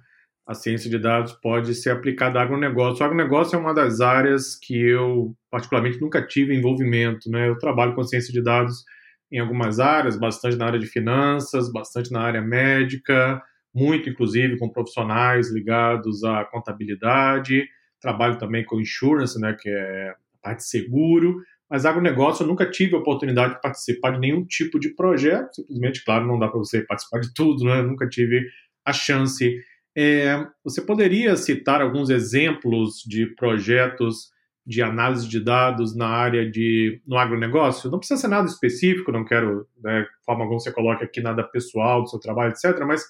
a 0.45 0.53
ciência 0.53 0.89
de 0.89 0.99
dados 0.99 1.33
pode 1.33 1.73
ser 1.73 1.91
aplicada 1.91 2.37
ao 2.37 2.45
agronegócio. 2.45 3.01
O 3.01 3.05
agronegócio 3.05 3.55
é 3.55 3.59
uma 3.59 3.73
das 3.73 4.01
áreas 4.01 4.55
que 4.55 4.77
eu, 4.77 5.33
particularmente, 5.49 6.01
nunca 6.01 6.25
tive 6.25 6.55
envolvimento. 6.55 7.29
Né? 7.29 7.47
Eu 7.47 7.57
trabalho 7.57 7.95
com 7.95 8.03
ciência 8.03 8.33
de 8.33 8.43
dados 8.43 8.83
em 9.31 9.39
algumas 9.39 9.79
áreas, 9.79 10.17
bastante 10.17 10.55
na 10.55 10.65
área 10.65 10.79
de 10.79 10.87
finanças, 10.87 11.71
bastante 11.71 12.11
na 12.11 12.21
área 12.21 12.41
médica, 12.41 13.41
muito, 13.73 14.09
inclusive, 14.09 14.57
com 14.57 14.69
profissionais 14.69 15.51
ligados 15.51 16.23
à 16.23 16.45
contabilidade. 16.45 17.67
Trabalho 17.99 18.37
também 18.37 18.63
com 18.63 18.79
insurance, 18.79 19.39
né, 19.39 19.55
que 19.59 19.69
é 19.69 20.09
a 20.09 20.15
parte 20.41 20.59
de 20.59 20.69
seguro. 20.69 21.41
Mas 21.69 21.85
agronegócio 21.85 22.43
eu 22.43 22.47
nunca 22.47 22.69
tive 22.69 22.95
a 22.95 22.99
oportunidade 22.99 23.55
de 23.55 23.61
participar 23.61 24.11
de 24.11 24.19
nenhum 24.19 24.45
tipo 24.45 24.79
de 24.79 24.93
projeto. 24.95 25.55
Simplesmente, 25.55 26.05
claro, 26.05 26.27
não 26.27 26.39
dá 26.39 26.47
para 26.47 26.59
você 26.59 26.81
participar 26.83 27.19
de 27.19 27.33
tudo, 27.33 27.65
né? 27.65 27.81
Nunca 27.81 28.07
tive 28.07 28.45
a 28.85 28.93
chance. 28.93 29.59
É, 29.97 30.45
você 30.63 30.81
poderia 30.81 31.35
citar 31.35 31.81
alguns 31.81 32.09
exemplos 32.09 33.03
de 33.05 33.25
projetos 33.35 34.29
de 34.65 34.81
análise 34.81 35.27
de 35.27 35.39
dados 35.39 35.95
na 35.95 36.07
área 36.07 36.49
de 36.49 37.01
no 37.05 37.17
agronegócio? 37.17 37.91
Não 37.91 37.99
precisa 37.99 38.19
ser 38.19 38.27
nada 38.27 38.47
específico, 38.47 39.11
não 39.11 39.23
quero, 39.23 39.67
né, 39.81 40.01
de 40.01 40.25
forma 40.25 40.43
alguma 40.43 40.59
você 40.59 40.71
coloque 40.71 41.03
aqui 41.03 41.21
nada 41.21 41.43
pessoal 41.43 42.01
do 42.01 42.09
seu 42.09 42.19
trabalho, 42.19 42.51
etc. 42.51 42.79
Mas, 42.85 43.03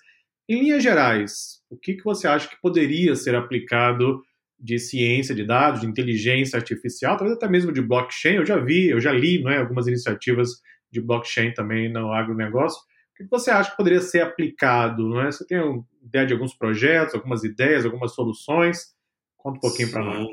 em 0.50 0.60
linhas 0.60 0.84
gerais, 0.84 1.62
o 1.70 1.78
que, 1.78 1.94
que 1.94 2.04
você 2.04 2.28
acha 2.28 2.50
que 2.50 2.60
poderia 2.62 3.16
ser 3.16 3.36
aplicado 3.36 4.22
de 4.60 4.78
ciência 4.80 5.34
de 5.34 5.46
dados, 5.46 5.82
de 5.82 5.88
inteligência 5.88 6.58
artificial, 6.58 7.18
talvez 7.18 7.38
até 7.38 7.48
mesmo 7.48 7.72
de 7.72 7.82
blockchain? 7.82 8.36
Eu 8.36 8.46
já 8.46 8.58
vi, 8.58 8.90
eu 8.90 9.00
já 9.00 9.12
li 9.12 9.42
né, 9.44 9.60
algumas 9.60 9.88
iniciativas 9.88 10.62
de 10.92 11.02
blockchain 11.02 11.54
também 11.54 11.92
no 11.92 12.12
agronegócio. 12.12 12.80
O 13.14 13.24
que 13.24 13.30
você 13.30 13.50
acha 13.50 13.72
que 13.72 13.78
poderia 13.78 14.02
ser 14.02 14.22
aplicado? 14.22 15.08
Não 15.08 15.22
é? 15.22 15.32
Você 15.32 15.46
tem 15.46 15.58
ideia 16.04 16.26
de 16.26 16.34
alguns 16.34 16.54
projetos, 16.54 17.16
algumas 17.16 17.44
ideias, 17.44 17.86
algumas 17.86 18.14
soluções? 18.14 18.94
Conta 19.38 19.58
um 19.58 19.62
pouquinho 19.62 19.90
para 19.90 20.04
nós. 20.04 20.28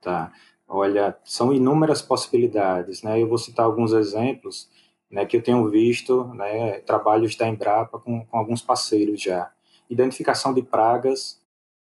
Tá. 0.00 0.32
Olha, 0.66 1.16
são 1.24 1.52
inúmeras 1.52 2.02
possibilidades, 2.02 3.02
né? 3.02 3.20
Eu 3.20 3.28
vou 3.28 3.38
citar 3.38 3.64
alguns 3.66 3.92
exemplos, 3.92 4.68
né, 5.10 5.24
que 5.24 5.36
eu 5.36 5.42
tenho 5.42 5.66
visto, 5.68 6.24
né, 6.34 6.80
trabalhos 6.80 7.34
da 7.36 7.48
Embrapa 7.48 7.98
com, 7.98 8.24
com 8.26 8.38
alguns 8.38 8.60
parceiros 8.60 9.22
já. 9.22 9.50
Identificação 9.88 10.52
de 10.52 10.62
pragas, 10.62 11.40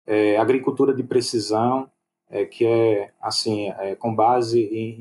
é, 0.06 0.36
agricultura 0.36 0.92
de 0.94 1.02
precisão, 1.02 1.90
é, 2.28 2.44
que 2.44 2.66
é 2.66 3.12
assim, 3.20 3.70
é, 3.70 3.94
com 3.94 4.14
base 4.14 4.60
em 4.60 4.98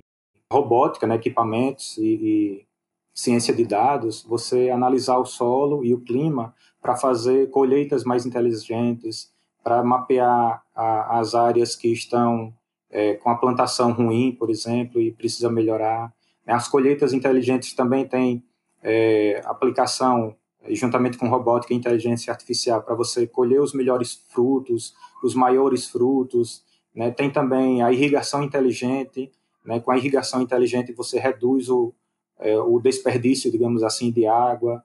robótica, 0.51 1.05
né, 1.05 1.15
equipamentos 1.15 1.97
e, 1.97 2.03
e 2.03 2.65
ciência 3.13 3.53
de 3.53 3.65
dados, 3.65 4.23
você 4.23 4.69
analisar 4.69 5.17
o 5.17 5.25
solo 5.25 5.83
e 5.83 5.93
o 5.93 6.01
clima 6.01 6.55
para 6.81 6.95
fazer 6.95 7.49
colheitas 7.49 8.03
mais 8.03 8.25
inteligentes, 8.25 9.31
para 9.63 9.83
mapear 9.83 10.63
a, 10.75 11.19
as 11.19 11.35
áreas 11.35 11.75
que 11.75 11.91
estão 11.91 12.53
é, 12.93 13.15
com 13.15 13.31
a 13.31 13.35
plantação 13.35 13.91
ruim, 13.91 14.31
por 14.31 14.51
exemplo, 14.51 15.01
e 15.01 15.11
precisa 15.11 15.49
melhorar. 15.49 16.13
As 16.45 16.67
colheitas 16.67 17.11
inteligentes 17.11 17.73
também 17.73 18.07
têm 18.07 18.43
é, 18.83 19.41
aplicação 19.45 20.35
juntamente 20.69 21.17
com 21.17 21.27
robótica 21.27 21.73
e 21.73 21.77
inteligência 21.77 22.31
artificial 22.31 22.83
para 22.83 22.93
você 22.93 23.25
colher 23.25 23.59
os 23.59 23.73
melhores 23.73 24.23
frutos, 24.29 24.93
os 25.23 25.33
maiores 25.33 25.87
frutos. 25.87 26.63
Né? 26.95 27.09
Tem 27.09 27.31
também 27.31 27.81
a 27.81 27.91
irrigação 27.91 28.43
inteligente. 28.43 29.31
Né? 29.65 29.79
Com 29.79 29.91
a 29.91 29.97
irrigação 29.97 30.41
inteligente 30.41 30.93
você 30.93 31.19
reduz 31.19 31.69
o, 31.69 31.91
é, 32.39 32.57
o 32.59 32.79
desperdício, 32.79 33.51
digamos 33.51 33.81
assim, 33.81 34.11
de 34.11 34.27
água, 34.27 34.83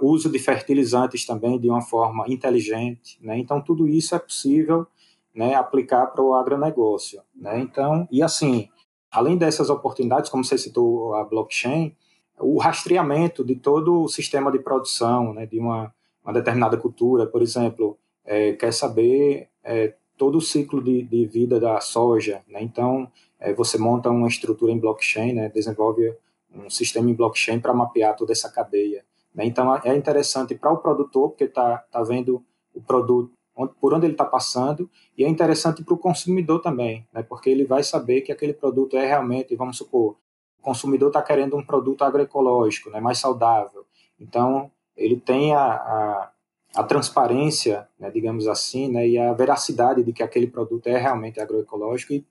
o 0.00 0.06
uso 0.06 0.30
de 0.30 0.38
fertilizantes 0.38 1.26
também 1.26 1.58
de 1.58 1.68
uma 1.68 1.82
forma 1.82 2.24
inteligente, 2.28 3.18
né? 3.20 3.36
Então 3.36 3.60
tudo 3.60 3.88
isso 3.88 4.14
é 4.14 4.18
possível, 4.20 4.86
né, 5.34 5.54
aplicar 5.54 6.06
para 6.06 6.22
o 6.22 6.34
agronegócio, 6.34 7.20
né? 7.34 7.60
Então, 7.60 8.06
e 8.10 8.22
assim, 8.22 8.68
além 9.10 9.36
dessas 9.36 9.68
oportunidades, 9.70 10.30
como 10.30 10.44
você 10.44 10.56
citou 10.56 11.14
a 11.14 11.24
blockchain, 11.24 11.94
o 12.38 12.58
rastreamento 12.58 13.44
de 13.44 13.56
todo 13.56 14.02
o 14.02 14.08
sistema 14.08 14.50
de 14.50 14.58
produção, 14.58 15.32
né, 15.34 15.46
de 15.46 15.58
uma, 15.58 15.92
uma 16.24 16.32
determinada 16.32 16.76
cultura, 16.76 17.26
por 17.26 17.42
exemplo, 17.42 17.98
é, 18.24 18.52
quer 18.52 18.72
saber 18.72 19.48
é, 19.62 19.94
todo 20.16 20.38
o 20.38 20.40
ciclo 20.40 20.82
de, 20.82 21.02
de 21.02 21.26
vida 21.26 21.58
da 21.58 21.80
soja, 21.80 22.42
né? 22.48 22.62
Então, 22.62 23.10
é, 23.40 23.52
você 23.52 23.76
monta 23.76 24.10
uma 24.10 24.28
estrutura 24.28 24.72
em 24.72 24.78
blockchain, 24.78 25.32
né, 25.34 25.48
desenvolve 25.48 26.16
um 26.54 26.70
sistema 26.70 27.10
em 27.10 27.14
blockchain 27.14 27.60
para 27.60 27.74
mapear 27.74 28.16
toda 28.16 28.32
essa 28.32 28.50
cadeia. 28.50 29.04
Né? 29.34 29.44
Então 29.46 29.74
é 29.84 29.96
interessante 29.96 30.54
para 30.54 30.72
o 30.72 30.78
produtor, 30.78 31.30
porque 31.30 31.44
está 31.44 31.78
tá 31.78 32.02
vendo 32.02 32.42
o 32.72 32.80
produto 32.80 33.32
por 33.80 33.94
onde 33.94 34.06
ele 34.06 34.14
está 34.14 34.24
passando, 34.24 34.90
e 35.16 35.24
é 35.24 35.28
interessante 35.28 35.84
para 35.84 35.94
o 35.94 35.98
consumidor 35.98 36.60
também, 36.60 37.06
né? 37.12 37.22
porque 37.22 37.48
ele 37.48 37.64
vai 37.64 37.84
saber 37.84 38.22
que 38.22 38.32
aquele 38.32 38.52
produto 38.52 38.96
é 38.96 39.06
realmente, 39.06 39.54
vamos 39.54 39.76
supor, 39.76 40.16
o 40.58 40.62
consumidor 40.62 41.08
está 41.08 41.22
querendo 41.22 41.56
um 41.56 41.64
produto 41.64 42.02
agroecológico, 42.02 42.90
né? 42.90 43.00
mais 43.00 43.18
saudável. 43.18 43.86
Então 44.18 44.70
ele 44.96 45.16
tem 45.16 45.54
a, 45.54 45.60
a, 45.60 46.32
a 46.74 46.84
transparência, 46.84 47.88
né? 47.98 48.10
digamos 48.10 48.48
assim, 48.48 48.88
né? 48.88 49.06
e 49.06 49.18
a 49.18 49.32
veracidade 49.32 50.02
de 50.02 50.12
que 50.12 50.22
aquele 50.22 50.48
produto 50.48 50.88
é 50.88 50.98
realmente 50.98 51.40
agroecológico 51.40 52.12
e, 52.12 52.26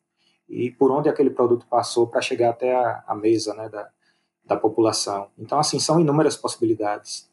e 0.49 0.71
por 0.71 0.91
onde 0.91 1.07
aquele 1.07 1.29
produto 1.29 1.65
passou 1.69 2.05
para 2.07 2.21
chegar 2.21 2.49
até 2.49 2.75
a, 2.75 3.03
a 3.07 3.15
mesa 3.15 3.53
né? 3.53 3.69
da, 3.69 3.89
da 4.43 4.57
população. 4.57 5.29
Então, 5.37 5.57
assim, 5.57 5.79
são 5.79 5.99
inúmeras 6.01 6.35
possibilidades. 6.35 7.31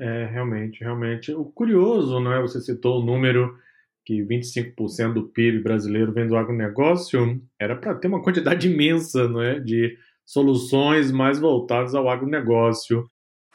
É, 0.00 0.24
realmente, 0.24 0.80
realmente. 0.82 1.30
O 1.32 1.44
curioso, 1.44 2.18
não 2.20 2.32
é? 2.32 2.40
Você 2.40 2.58
citou 2.58 3.02
o 3.02 3.04
número 3.04 3.54
que 4.02 4.22
25% 4.24 5.12
do 5.12 5.28
PIB 5.28 5.62
brasileiro 5.62 6.10
vem 6.10 6.26
do 6.26 6.36
agronegócio, 6.36 7.38
era 7.58 7.76
para 7.76 7.94
ter 7.94 8.08
uma 8.08 8.22
quantidade 8.22 8.66
imensa 8.72 9.28
não 9.28 9.42
é, 9.42 9.60
de 9.60 9.94
soluções 10.24 11.12
mais 11.12 11.38
voltadas 11.38 11.94
ao 11.94 12.08
agronegócio. 12.08 13.06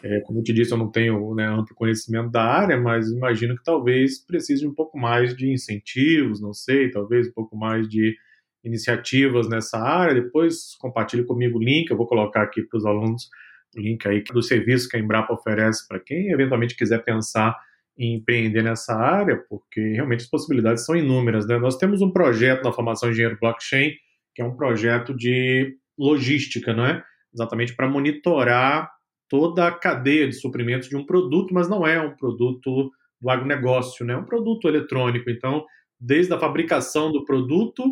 É, 0.03 0.19
como 0.21 0.39
eu 0.39 0.43
te 0.43 0.53
disse, 0.53 0.71
eu 0.71 0.77
não 0.77 0.91
tenho 0.91 1.34
né, 1.34 1.47
amplo 1.47 1.73
conhecimento 1.73 2.29
da 2.29 2.43
área, 2.43 2.79
mas 2.79 3.10
imagino 3.10 3.55
que 3.55 3.63
talvez 3.63 4.23
precise 4.23 4.67
um 4.67 4.73
pouco 4.73 4.99
mais 4.99 5.36
de 5.36 5.51
incentivos, 5.51 6.39
não 6.39 6.53
sei, 6.53 6.91
talvez 6.91 7.27
um 7.27 7.34
pouco 7.34 7.58
mais 7.58 7.89
de 7.89 8.15
iniciativas 8.63 9.49
nessa 9.49 9.79
área. 9.79 10.21
Depois 10.21 10.75
compartilhe 10.79 11.25
comigo 11.25 11.58
o 11.58 11.63
link, 11.63 11.89
eu 11.89 11.97
vou 11.97 12.05
colocar 12.05 12.43
aqui 12.43 12.62
para 12.62 12.77
os 12.77 12.86
alunos 12.86 13.29
link 13.76 14.08
aí 14.08 14.24
do 14.24 14.42
serviço 14.42 14.90
que 14.90 14.98
a 14.98 15.00
Embrapa 15.00 15.34
oferece 15.34 15.88
para 15.88 16.00
quem 16.00 16.32
eventualmente 16.32 16.76
quiser 16.76 17.04
pensar 17.04 17.56
em 17.98 18.16
empreender 18.16 18.62
nessa 18.62 18.94
área, 18.94 19.38
porque 19.50 19.80
realmente 19.80 20.22
as 20.22 20.30
possibilidades 20.30 20.86
são 20.86 20.96
inúmeras. 20.96 21.48
Né? 21.48 21.58
Nós 21.58 21.78
temos 21.78 22.02
um 22.02 22.12
projeto 22.12 22.64
na 22.64 22.74
formação 22.74 23.10
engenheiro 23.10 23.38
blockchain, 23.40 23.94
que 24.34 24.42
é 24.42 24.46
um 24.46 24.56
projeto 24.56 25.16
de 25.16 25.78
logística, 25.98 26.74
não 26.74 26.86
é? 26.86 27.04
exatamente 27.34 27.76
para 27.76 27.88
monitorar 27.88 28.90
toda 29.30 29.68
a 29.68 29.72
cadeia 29.72 30.28
de 30.28 30.34
suprimentos 30.34 30.88
de 30.90 30.96
um 30.96 31.06
produto, 31.06 31.54
mas 31.54 31.70
não 31.70 31.86
é 31.86 32.00
um 32.00 32.16
produto 32.16 32.92
do 33.20 33.30
agronegócio, 33.30 34.06
né? 34.06 34.14
é 34.14 34.18
um 34.18 34.26
produto 34.26 34.68
eletrônico. 34.68 35.30
Então, 35.30 35.66
desde 36.00 36.34
a 36.34 36.40
fabricação 36.40 37.12
do 37.12 37.24
produto 37.24 37.84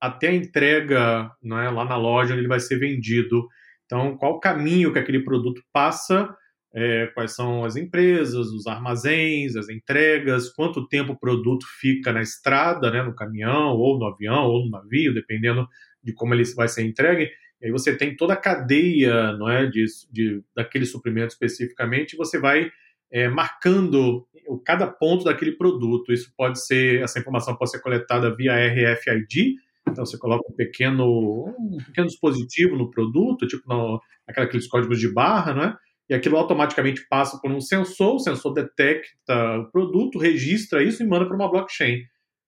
até 0.00 0.28
a 0.28 0.34
entrega 0.34 1.30
não 1.42 1.58
é, 1.58 1.70
lá 1.70 1.84
na 1.84 1.96
loja 1.96 2.32
onde 2.32 2.40
ele 2.40 2.48
vai 2.48 2.60
ser 2.60 2.78
vendido. 2.78 3.48
Então, 3.86 4.16
qual 4.16 4.34
o 4.34 4.40
caminho 4.40 4.92
que 4.92 4.98
aquele 4.98 5.24
produto 5.24 5.62
passa 5.72 6.28
é, 6.76 7.06
quais 7.14 7.34
são 7.34 7.64
as 7.64 7.74
empresas, 7.74 8.48
os 8.48 8.66
armazéns, 8.66 9.56
as 9.56 9.70
entregas, 9.70 10.50
quanto 10.50 10.86
tempo 10.86 11.12
o 11.12 11.18
produto 11.18 11.64
fica 11.80 12.12
na 12.12 12.20
estrada, 12.20 12.90
né, 12.90 13.02
no 13.02 13.14
caminhão, 13.14 13.74
ou 13.76 13.98
no 13.98 14.04
avião, 14.04 14.44
ou 14.44 14.66
no 14.66 14.70
navio, 14.70 15.14
dependendo 15.14 15.66
de 16.02 16.12
como 16.12 16.34
ele 16.34 16.44
vai 16.54 16.68
ser 16.68 16.84
entregue. 16.84 17.30
E 17.62 17.66
aí 17.66 17.72
você 17.72 17.96
tem 17.96 18.14
toda 18.14 18.34
a 18.34 18.36
cadeia 18.36 19.32
não 19.38 19.48
é, 19.48 19.66
de, 19.66 19.86
de 20.12 20.42
daquele 20.54 20.84
suprimento 20.84 21.32
especificamente, 21.32 22.12
e 22.12 22.16
você 22.18 22.38
vai 22.38 22.70
é, 23.10 23.26
marcando 23.26 24.26
cada 24.62 24.86
ponto 24.86 25.24
daquele 25.24 25.52
produto. 25.52 26.12
Isso 26.12 26.30
pode 26.36 26.62
ser, 26.62 27.02
essa 27.02 27.18
informação 27.18 27.56
pode 27.56 27.70
ser 27.70 27.80
coletada 27.80 28.36
via 28.36 28.52
RFID, 28.54 29.54
então 29.88 30.04
você 30.04 30.18
coloca 30.18 30.44
um 30.50 30.54
pequeno, 30.54 31.54
um 31.58 31.78
pequeno 31.78 32.06
dispositivo 32.06 32.76
no 32.76 32.90
produto, 32.90 33.46
tipo 33.46 33.68
no, 33.68 34.00
aqueles 34.26 34.68
códigos 34.68 34.98
de 34.98 35.12
barra, 35.12 35.54
não 35.54 35.62
é? 35.62 35.76
e 36.08 36.14
aquilo 36.14 36.36
automaticamente 36.36 37.06
passa 37.08 37.38
por 37.40 37.50
um 37.50 37.60
sensor, 37.60 38.14
o 38.14 38.20
sensor 38.20 38.52
detecta 38.52 39.58
o 39.58 39.70
produto, 39.70 40.18
registra 40.18 40.82
isso 40.82 41.02
e 41.02 41.06
manda 41.06 41.26
para 41.26 41.34
uma 41.34 41.50
blockchain. 41.50 42.02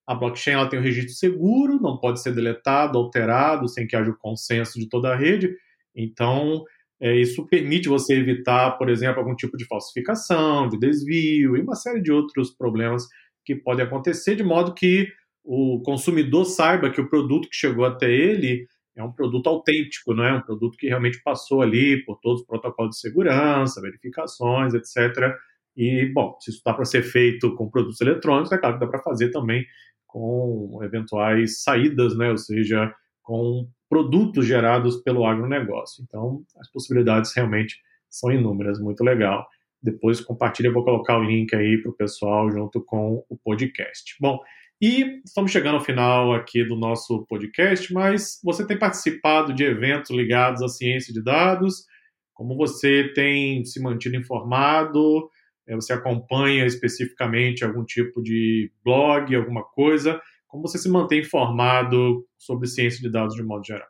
A 0.06 0.14
blockchain 0.14 0.54
ela 0.54 0.68
tem 0.68 0.78
um 0.78 0.82
registro 0.82 1.12
seguro, 1.14 1.80
não 1.80 1.98
pode 1.98 2.22
ser 2.22 2.34
deletado, 2.34 2.96
alterado, 2.96 3.68
sem 3.68 3.86
que 3.86 3.96
haja 3.96 4.10
o 4.10 4.16
consenso 4.16 4.78
de 4.78 4.88
toda 4.88 5.12
a 5.12 5.16
rede. 5.16 5.54
Então, 5.94 6.64
é, 7.00 7.16
isso 7.16 7.46
permite 7.46 7.88
você 7.88 8.14
evitar, 8.14 8.78
por 8.78 8.88
exemplo, 8.88 9.20
algum 9.20 9.34
tipo 9.34 9.56
de 9.56 9.66
falsificação, 9.66 10.68
de 10.68 10.78
desvio 10.78 11.56
e 11.56 11.60
uma 11.60 11.74
série 11.74 12.00
de 12.00 12.12
outros 12.12 12.50
problemas 12.50 13.06
que 13.44 13.56
podem 13.56 13.84
acontecer, 13.84 14.36
de 14.36 14.44
modo 14.44 14.72
que 14.72 15.08
o 15.44 15.80
consumidor 15.82 16.44
saiba 16.44 16.90
que 16.90 17.00
o 17.00 17.08
produto 17.08 17.48
que 17.48 17.56
chegou 17.56 17.84
até 17.84 18.10
ele 18.10 18.66
é 18.96 19.02
um 19.02 19.12
produto 19.12 19.48
autêntico, 19.48 20.12
não 20.12 20.24
é 20.24 20.34
um 20.34 20.42
produto 20.42 20.76
que 20.76 20.88
realmente 20.88 21.22
passou 21.22 21.62
ali 21.62 22.04
por 22.04 22.18
todos 22.20 22.40
os 22.40 22.46
protocolos 22.46 22.96
de 22.96 23.00
segurança, 23.00 23.80
verificações, 23.80 24.74
etc. 24.74 25.34
E, 25.76 26.10
bom, 26.12 26.36
se 26.40 26.50
isso 26.50 26.58
está 26.58 26.74
para 26.74 26.84
ser 26.84 27.02
feito 27.02 27.54
com 27.54 27.70
produtos 27.70 28.00
eletrônicos, 28.00 28.50
é 28.50 28.58
claro 28.58 28.74
que 28.74 28.84
dá 28.84 28.90
para 28.90 29.02
fazer 29.02 29.30
também 29.30 29.64
com 30.04 30.80
eventuais 30.82 31.62
saídas, 31.62 32.16
né? 32.16 32.30
ou 32.30 32.36
seja, 32.36 32.92
com 33.22 33.68
produtos 33.88 34.46
gerados 34.46 34.96
pelo 35.02 35.24
agronegócio. 35.24 36.02
Então, 36.02 36.42
as 36.58 36.70
possibilidades 36.70 37.32
realmente 37.34 37.76
são 38.08 38.32
inúmeras, 38.32 38.80
muito 38.80 39.04
legal. 39.04 39.46
Depois 39.80 40.20
compartilha, 40.20 40.68
eu 40.68 40.72
vou 40.72 40.84
colocar 40.84 41.18
o 41.18 41.22
link 41.22 41.54
aí 41.54 41.80
para 41.80 41.90
o 41.90 41.94
pessoal 41.94 42.50
junto 42.50 42.82
com 42.84 43.24
o 43.28 43.38
podcast. 43.38 44.16
Bom, 44.20 44.40
e 44.80 45.20
estamos 45.24 45.50
chegando 45.50 45.74
ao 45.74 45.84
final 45.84 46.32
aqui 46.32 46.64
do 46.64 46.76
nosso 46.76 47.26
podcast, 47.28 47.92
mas 47.92 48.38
você 48.44 48.64
tem 48.64 48.78
participado 48.78 49.52
de 49.52 49.64
eventos 49.64 50.10
ligados 50.10 50.62
à 50.62 50.68
ciência 50.68 51.12
de 51.12 51.22
dados? 51.22 51.84
Como 52.32 52.56
você 52.56 53.12
tem 53.12 53.64
se 53.64 53.82
mantido 53.82 54.16
informado? 54.16 55.28
É, 55.66 55.74
você 55.74 55.92
acompanha 55.92 56.64
especificamente 56.64 57.64
algum 57.64 57.84
tipo 57.84 58.22
de 58.22 58.72
blog, 58.84 59.34
alguma 59.34 59.64
coisa? 59.64 60.20
Como 60.46 60.62
você 60.62 60.78
se 60.78 60.88
mantém 60.88 61.20
informado 61.20 62.24
sobre 62.38 62.68
ciência 62.68 63.00
de 63.00 63.10
dados 63.10 63.34
de 63.34 63.42
modo 63.42 63.64
geral? 63.64 63.88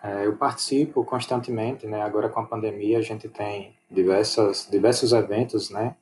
É, 0.00 0.26
eu 0.26 0.36
participo 0.36 1.04
constantemente, 1.04 1.86
né? 1.88 2.00
Agora 2.02 2.28
com 2.28 2.38
a 2.38 2.46
pandemia 2.46 2.98
a 2.98 3.02
gente 3.02 3.28
tem 3.28 3.74
diversas, 3.90 4.68
diversos 4.70 5.12
eventos, 5.12 5.70
né? 5.70 5.96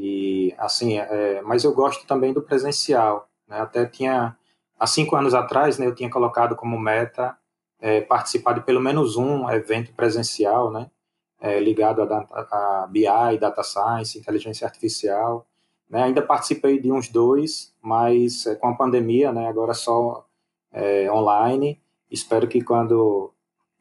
E 0.00 0.54
assim, 0.56 0.96
é, 0.96 1.42
mas 1.42 1.64
eu 1.64 1.74
gosto 1.74 2.06
também 2.06 2.32
do 2.32 2.40
presencial. 2.40 3.28
Né? 3.48 3.60
Até 3.60 3.84
tinha 3.84 4.36
há 4.78 4.86
cinco 4.86 5.16
anos 5.16 5.34
atrás, 5.34 5.76
né, 5.76 5.86
eu 5.86 5.94
tinha 5.94 6.08
colocado 6.08 6.54
como 6.54 6.78
meta 6.78 7.36
é, 7.80 8.00
participar 8.00 8.52
de 8.52 8.60
pelo 8.60 8.80
menos 8.80 9.16
um 9.16 9.50
evento 9.50 9.92
presencial, 9.94 10.70
né, 10.70 10.88
é, 11.40 11.58
ligado 11.58 12.00
a, 12.00 12.04
data, 12.04 12.32
a 12.32 12.86
BI, 12.88 13.38
data 13.40 13.64
science, 13.64 14.16
inteligência 14.16 14.64
artificial. 14.64 15.44
Né? 15.90 16.04
Ainda 16.04 16.22
participei 16.22 16.78
de 16.80 16.92
uns 16.92 17.08
dois, 17.08 17.74
mas 17.82 18.46
é, 18.46 18.54
com 18.54 18.68
a 18.68 18.76
pandemia, 18.76 19.32
né, 19.32 19.48
agora 19.48 19.74
só 19.74 20.24
é, 20.72 21.10
online. 21.10 21.80
Espero 22.08 22.46
que 22.46 22.62
quando 22.62 23.32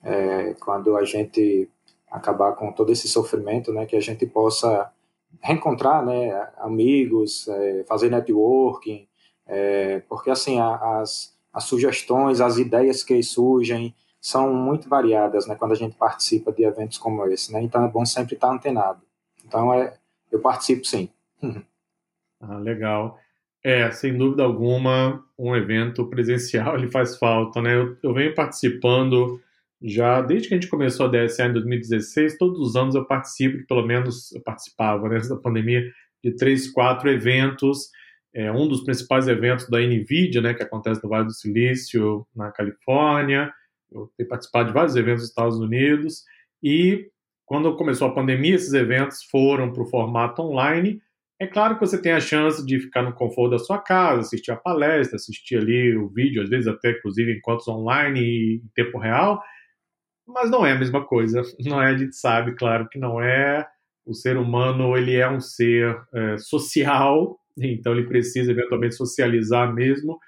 é, 0.04 0.56
quando 0.56 0.98
a 0.98 1.06
gente 1.06 1.70
acabar 2.10 2.54
com 2.54 2.72
todo 2.72 2.92
esse 2.92 3.08
sofrimento, 3.08 3.72
né, 3.72 3.86
que 3.86 3.96
a 3.96 4.02
gente 4.02 4.26
possa 4.26 4.92
reencontrar 5.42 6.06
né, 6.06 6.50
amigos, 6.58 7.48
é, 7.48 7.84
fazer 7.88 8.10
networking, 8.10 9.08
é, 9.46 10.00
porque 10.10 10.30
assim 10.30 10.60
as, 10.60 11.36
as 11.54 11.64
sugestões, 11.64 12.42
as 12.42 12.58
ideias 12.58 13.04
que 13.04 13.22
surgem 13.24 13.96
são 14.20 14.54
muito 14.54 14.90
variadas 14.90 15.48
né, 15.48 15.56
quando 15.56 15.72
a 15.72 15.76
gente 15.76 15.96
participa 15.96 16.52
de 16.52 16.64
eventos 16.64 16.98
como 16.98 17.26
esse, 17.26 17.54
né? 17.54 17.62
então 17.62 17.84
é 17.86 17.88
bom 17.88 18.06
sempre 18.06 18.36
estar 18.36 18.52
antenado. 18.52 19.02
Então 19.46 19.74
é, 19.74 19.94
eu 20.32 20.40
participo 20.40 20.86
sim. 20.86 21.10
ah, 22.42 22.58
legal. 22.58 23.18
É, 23.64 23.90
sem 23.92 24.18
dúvida 24.18 24.44
alguma, 24.44 25.24
um 25.38 25.56
evento 25.56 26.06
presencial 26.08 26.76
ele 26.78 26.88
faz 26.88 27.18
falta, 27.18 27.62
né? 27.62 27.76
Eu, 27.76 27.98
eu 28.02 28.14
venho 28.14 28.34
participando 28.34 29.42
já 29.82 30.22
desde 30.22 30.48
que 30.48 30.56
a 30.56 30.58
gente 30.58 30.70
começou 30.70 31.06
a 31.06 31.10
DSA 31.10 31.46
em 31.46 31.54
2016, 31.54 32.38
todos 32.38 32.60
os 32.60 32.76
anos 32.76 32.96
eu 32.96 33.06
participo, 33.06 33.66
pelo 33.68 33.86
menos 33.86 34.32
eu 34.32 34.42
participava 34.42 35.08
né, 35.08 35.18
antes 35.18 35.30
da 35.30 35.38
pandemia, 35.38 35.84
de 36.24 36.36
três, 36.36 36.70
quatro 36.72 37.10
eventos. 37.10 37.90
É, 38.34 38.52
um 38.52 38.68
dos 38.68 38.84
principais 38.84 39.28
eventos 39.28 39.70
da 39.70 39.80
NVIDIA, 39.80 40.42
né, 40.42 40.54
que 40.54 40.64
acontece 40.64 41.04
no 41.04 41.10
Vale 41.10 41.26
do 41.26 41.34
Silício, 41.34 42.26
na 42.36 42.52
Califórnia. 42.52 43.52
Eu 43.92 44.12
tenho 44.18 44.28
participado 44.28 44.68
de 44.68 44.74
vários 44.74 44.96
eventos 44.96 45.22
nos 45.22 45.30
Estados 45.30 45.60
Unidos. 45.60 46.24
E 46.62 47.10
quando 47.46 47.76
começou 47.76 48.08
a 48.08 48.14
pandemia, 48.14 48.56
esses 48.56 48.74
eventos 48.74 49.24
foram 49.24 49.72
para 49.72 49.84
o 49.84 49.88
formato 49.88 50.42
online. 50.42 51.00
É 51.40 51.46
claro 51.46 51.76
que 51.76 51.82
você 51.82 52.02
tem 52.02 52.12
a 52.12 52.20
chance 52.20 52.66
de 52.66 52.80
ficar 52.80 53.04
no 53.04 53.14
conforto 53.14 53.52
da 53.52 53.60
sua 53.60 53.78
casa, 53.78 54.22
assistir 54.22 54.52
a 54.52 54.56
palestra, 54.56 55.16
assistir 55.16 55.58
ali 55.58 55.96
o 55.96 56.10
vídeo, 56.10 56.42
às 56.42 56.50
vezes 56.50 56.68
até 56.68 56.92
inclusive 56.92 57.32
encontros 57.32 57.68
online 57.68 58.56
em 58.56 58.62
tempo 58.76 58.98
real 58.98 59.42
mas 60.28 60.52
não 60.52 60.66
é 60.66 60.74
a 60.74 60.80
mesma 60.80 61.06
coisa. 61.06 61.42
Não 61.66 61.82
é, 61.82 61.88
a 61.88 61.98
gente 61.98 62.16
sabe, 62.16 62.56
claro 62.56 62.88
que 62.90 63.00
não 63.00 63.22
é. 63.22 63.68
O 64.06 64.14
ser 64.14 64.38
humano 64.38 64.96
ele 64.98 65.16
é 65.16 65.30
um 65.30 65.40
ser 65.40 65.98
é, 66.14 66.38
social, 66.38 67.40
então 67.58 67.94
ele 67.94 68.08
precisa 68.08 68.52
eventualmente 68.52 68.96
socializar 68.96 69.74
mesmo. 69.74 70.20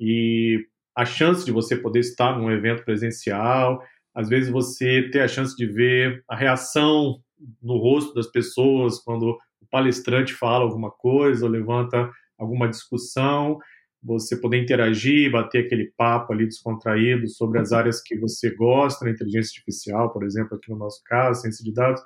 E 0.00 0.66
a 0.96 1.04
chance 1.04 1.44
de 1.44 1.52
você 1.52 1.76
poder 1.76 2.00
estar 2.00 2.38
num 2.38 2.50
evento 2.50 2.84
presencial, 2.84 3.82
às 4.14 4.28
vezes 4.28 4.50
você 4.50 5.08
ter 5.10 5.20
a 5.20 5.28
chance 5.28 5.56
de 5.56 5.66
ver 5.66 6.22
a 6.28 6.36
reação 6.36 7.20
no 7.62 7.76
rosto 7.78 8.14
das 8.14 8.26
pessoas 8.26 8.98
quando 8.98 9.30
o 9.60 9.66
palestrante 9.70 10.34
fala 10.34 10.64
alguma 10.64 10.90
coisa 10.90 11.44
ou 11.44 11.50
levanta 11.50 12.10
alguma 12.38 12.68
discussão 12.68 13.58
você 14.02 14.36
poder 14.36 14.60
interagir, 14.60 15.30
bater 15.30 15.64
aquele 15.64 15.92
papo 15.96 16.32
ali 16.32 16.44
descontraído 16.44 17.28
sobre 17.28 17.60
as 17.60 17.72
áreas 17.72 18.02
que 18.02 18.18
você 18.18 18.50
gosta, 18.54 19.04
na 19.04 19.12
inteligência 19.12 19.52
artificial, 19.56 20.12
por 20.12 20.24
exemplo, 20.24 20.56
aqui 20.56 20.70
no 20.70 20.76
nosso 20.76 21.02
caso, 21.04 21.40
ciência 21.40 21.64
de 21.64 21.72
dados, 21.72 22.02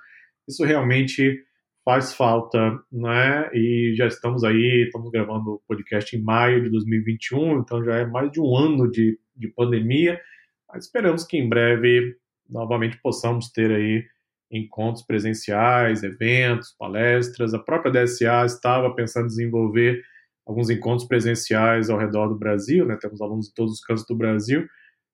isso 0.46 0.62
realmente 0.64 1.42
faz 1.84 2.12
falta, 2.12 2.78
né? 2.92 3.48
E 3.54 3.94
já 3.96 4.06
estamos 4.06 4.44
aí, 4.44 4.84
estamos 4.86 5.10
gravando 5.10 5.52
o 5.52 5.62
podcast 5.66 6.16
em 6.16 6.22
maio 6.22 6.62
de 6.62 6.70
2021, 6.70 7.60
então 7.60 7.82
já 7.84 7.98
é 7.98 8.06
mais 8.06 8.30
de 8.30 8.40
um 8.40 8.56
ano 8.56 8.90
de, 8.90 9.18
de 9.36 9.48
pandemia, 9.48 10.20
mas 10.68 10.84
esperamos 10.84 11.24
que 11.24 11.38
em 11.38 11.48
breve 11.48 12.16
novamente 12.48 12.98
possamos 13.00 13.50
ter 13.50 13.70
aí 13.70 14.04
encontros 14.50 15.04
presenciais, 15.04 16.02
eventos, 16.02 16.74
palestras. 16.78 17.54
A 17.54 17.58
própria 17.58 17.92
DSA 17.92 18.44
estava 18.44 18.94
pensando 18.94 19.24
em 19.24 19.28
desenvolver 19.28 20.02
alguns 20.46 20.70
encontros 20.70 21.08
presenciais 21.08 21.90
ao 21.90 21.98
redor 21.98 22.28
do 22.28 22.38
Brasil, 22.38 22.86
né? 22.86 22.96
Temos 23.00 23.20
alunos 23.20 23.48
de 23.48 23.54
todos 23.54 23.72
os 23.72 23.80
cantos 23.80 24.06
do 24.06 24.14
Brasil. 24.14 24.64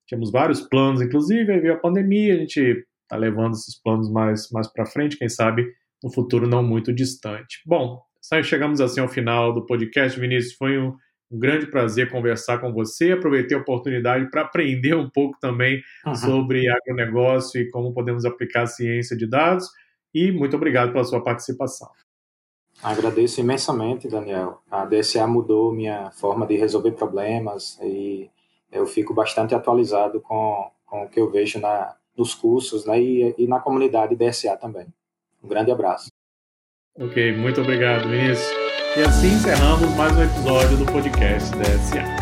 Tínhamos 0.07 0.31
vários 0.31 0.61
planos, 0.61 1.01
inclusive, 1.01 1.51
aí 1.51 1.61
veio 1.61 1.75
a 1.75 1.79
pandemia, 1.79 2.35
a 2.35 2.39
gente 2.39 2.85
está 3.03 3.17
levando 3.17 3.55
esses 3.55 3.81
planos 3.81 4.11
mais, 4.11 4.51
mais 4.51 4.71
para 4.71 4.85
frente, 4.85 5.17
quem 5.17 5.29
sabe 5.29 5.67
no 6.03 6.13
futuro 6.13 6.47
não 6.47 6.63
muito 6.63 6.93
distante. 6.93 7.61
Bom, 7.65 8.03
chegamos 8.43 8.81
assim 8.81 9.01
ao 9.01 9.09
final 9.09 9.55
do 9.55 9.65
podcast, 9.65 10.19
Vinícius. 10.19 10.55
Foi 10.55 10.79
um, 10.79 10.95
um 11.31 11.39
grande 11.39 11.67
prazer 11.67 12.11
conversar 12.11 12.59
com 12.59 12.73
você. 12.73 13.13
Aproveitei 13.13 13.57
a 13.57 13.61
oportunidade 13.61 14.31
para 14.31 14.43
aprender 14.43 14.95
um 14.95 15.09
pouco 15.09 15.39
também 15.41 15.81
uhum. 16.07 16.15
sobre 16.15 16.69
agronegócio 16.69 17.61
e 17.61 17.71
como 17.71 17.95
podemos 17.95 18.25
aplicar 18.25 18.63
a 18.63 18.67
ciência 18.67 19.17
de 19.17 19.27
dados. 19.27 19.69
E 20.15 20.31
muito 20.31 20.57
obrigado 20.57 20.93
pela 20.93 21.05
sua 21.05 21.23
participação. 21.23 21.89
Agradeço 22.83 23.41
imensamente, 23.41 24.09
Daniel. 24.09 24.61
A 24.71 24.85
DSA 24.85 25.27
mudou 25.27 25.73
minha 25.73 26.11
forma 26.11 26.47
de 26.47 26.57
resolver 26.57 26.93
problemas 26.93 27.79
e 27.81 28.29
eu 28.73 28.87
fico 28.87 29.15
bastante 29.15 29.55
atualizado 29.55 30.21
com, 30.21 30.69
com 30.85 31.05
o 31.05 31.09
que 31.09 31.21
eu 31.21 31.31
vejo 31.31 31.61
na, 31.61 31.95
nos 32.17 32.35
cursos 32.35 32.85
né, 32.85 33.01
e, 33.01 33.35
e 33.39 33.47
na 33.47 33.61
comunidade 33.61 34.17
DSA 34.17 34.57
também. 34.57 34.87
Um 35.43 35.49
grande 35.49 35.71
abraço. 35.71 36.09
Ok, 36.99 37.37
muito 37.37 37.61
obrigado, 37.61 38.09
Vinícius. 38.09 38.51
E 38.97 39.01
assim 39.01 39.29
encerramos 39.29 39.95
mais 39.97 40.17
um 40.17 40.23
episódio 40.23 40.77
do 40.77 40.87
podcast 40.87 41.51
DSA. 41.57 42.22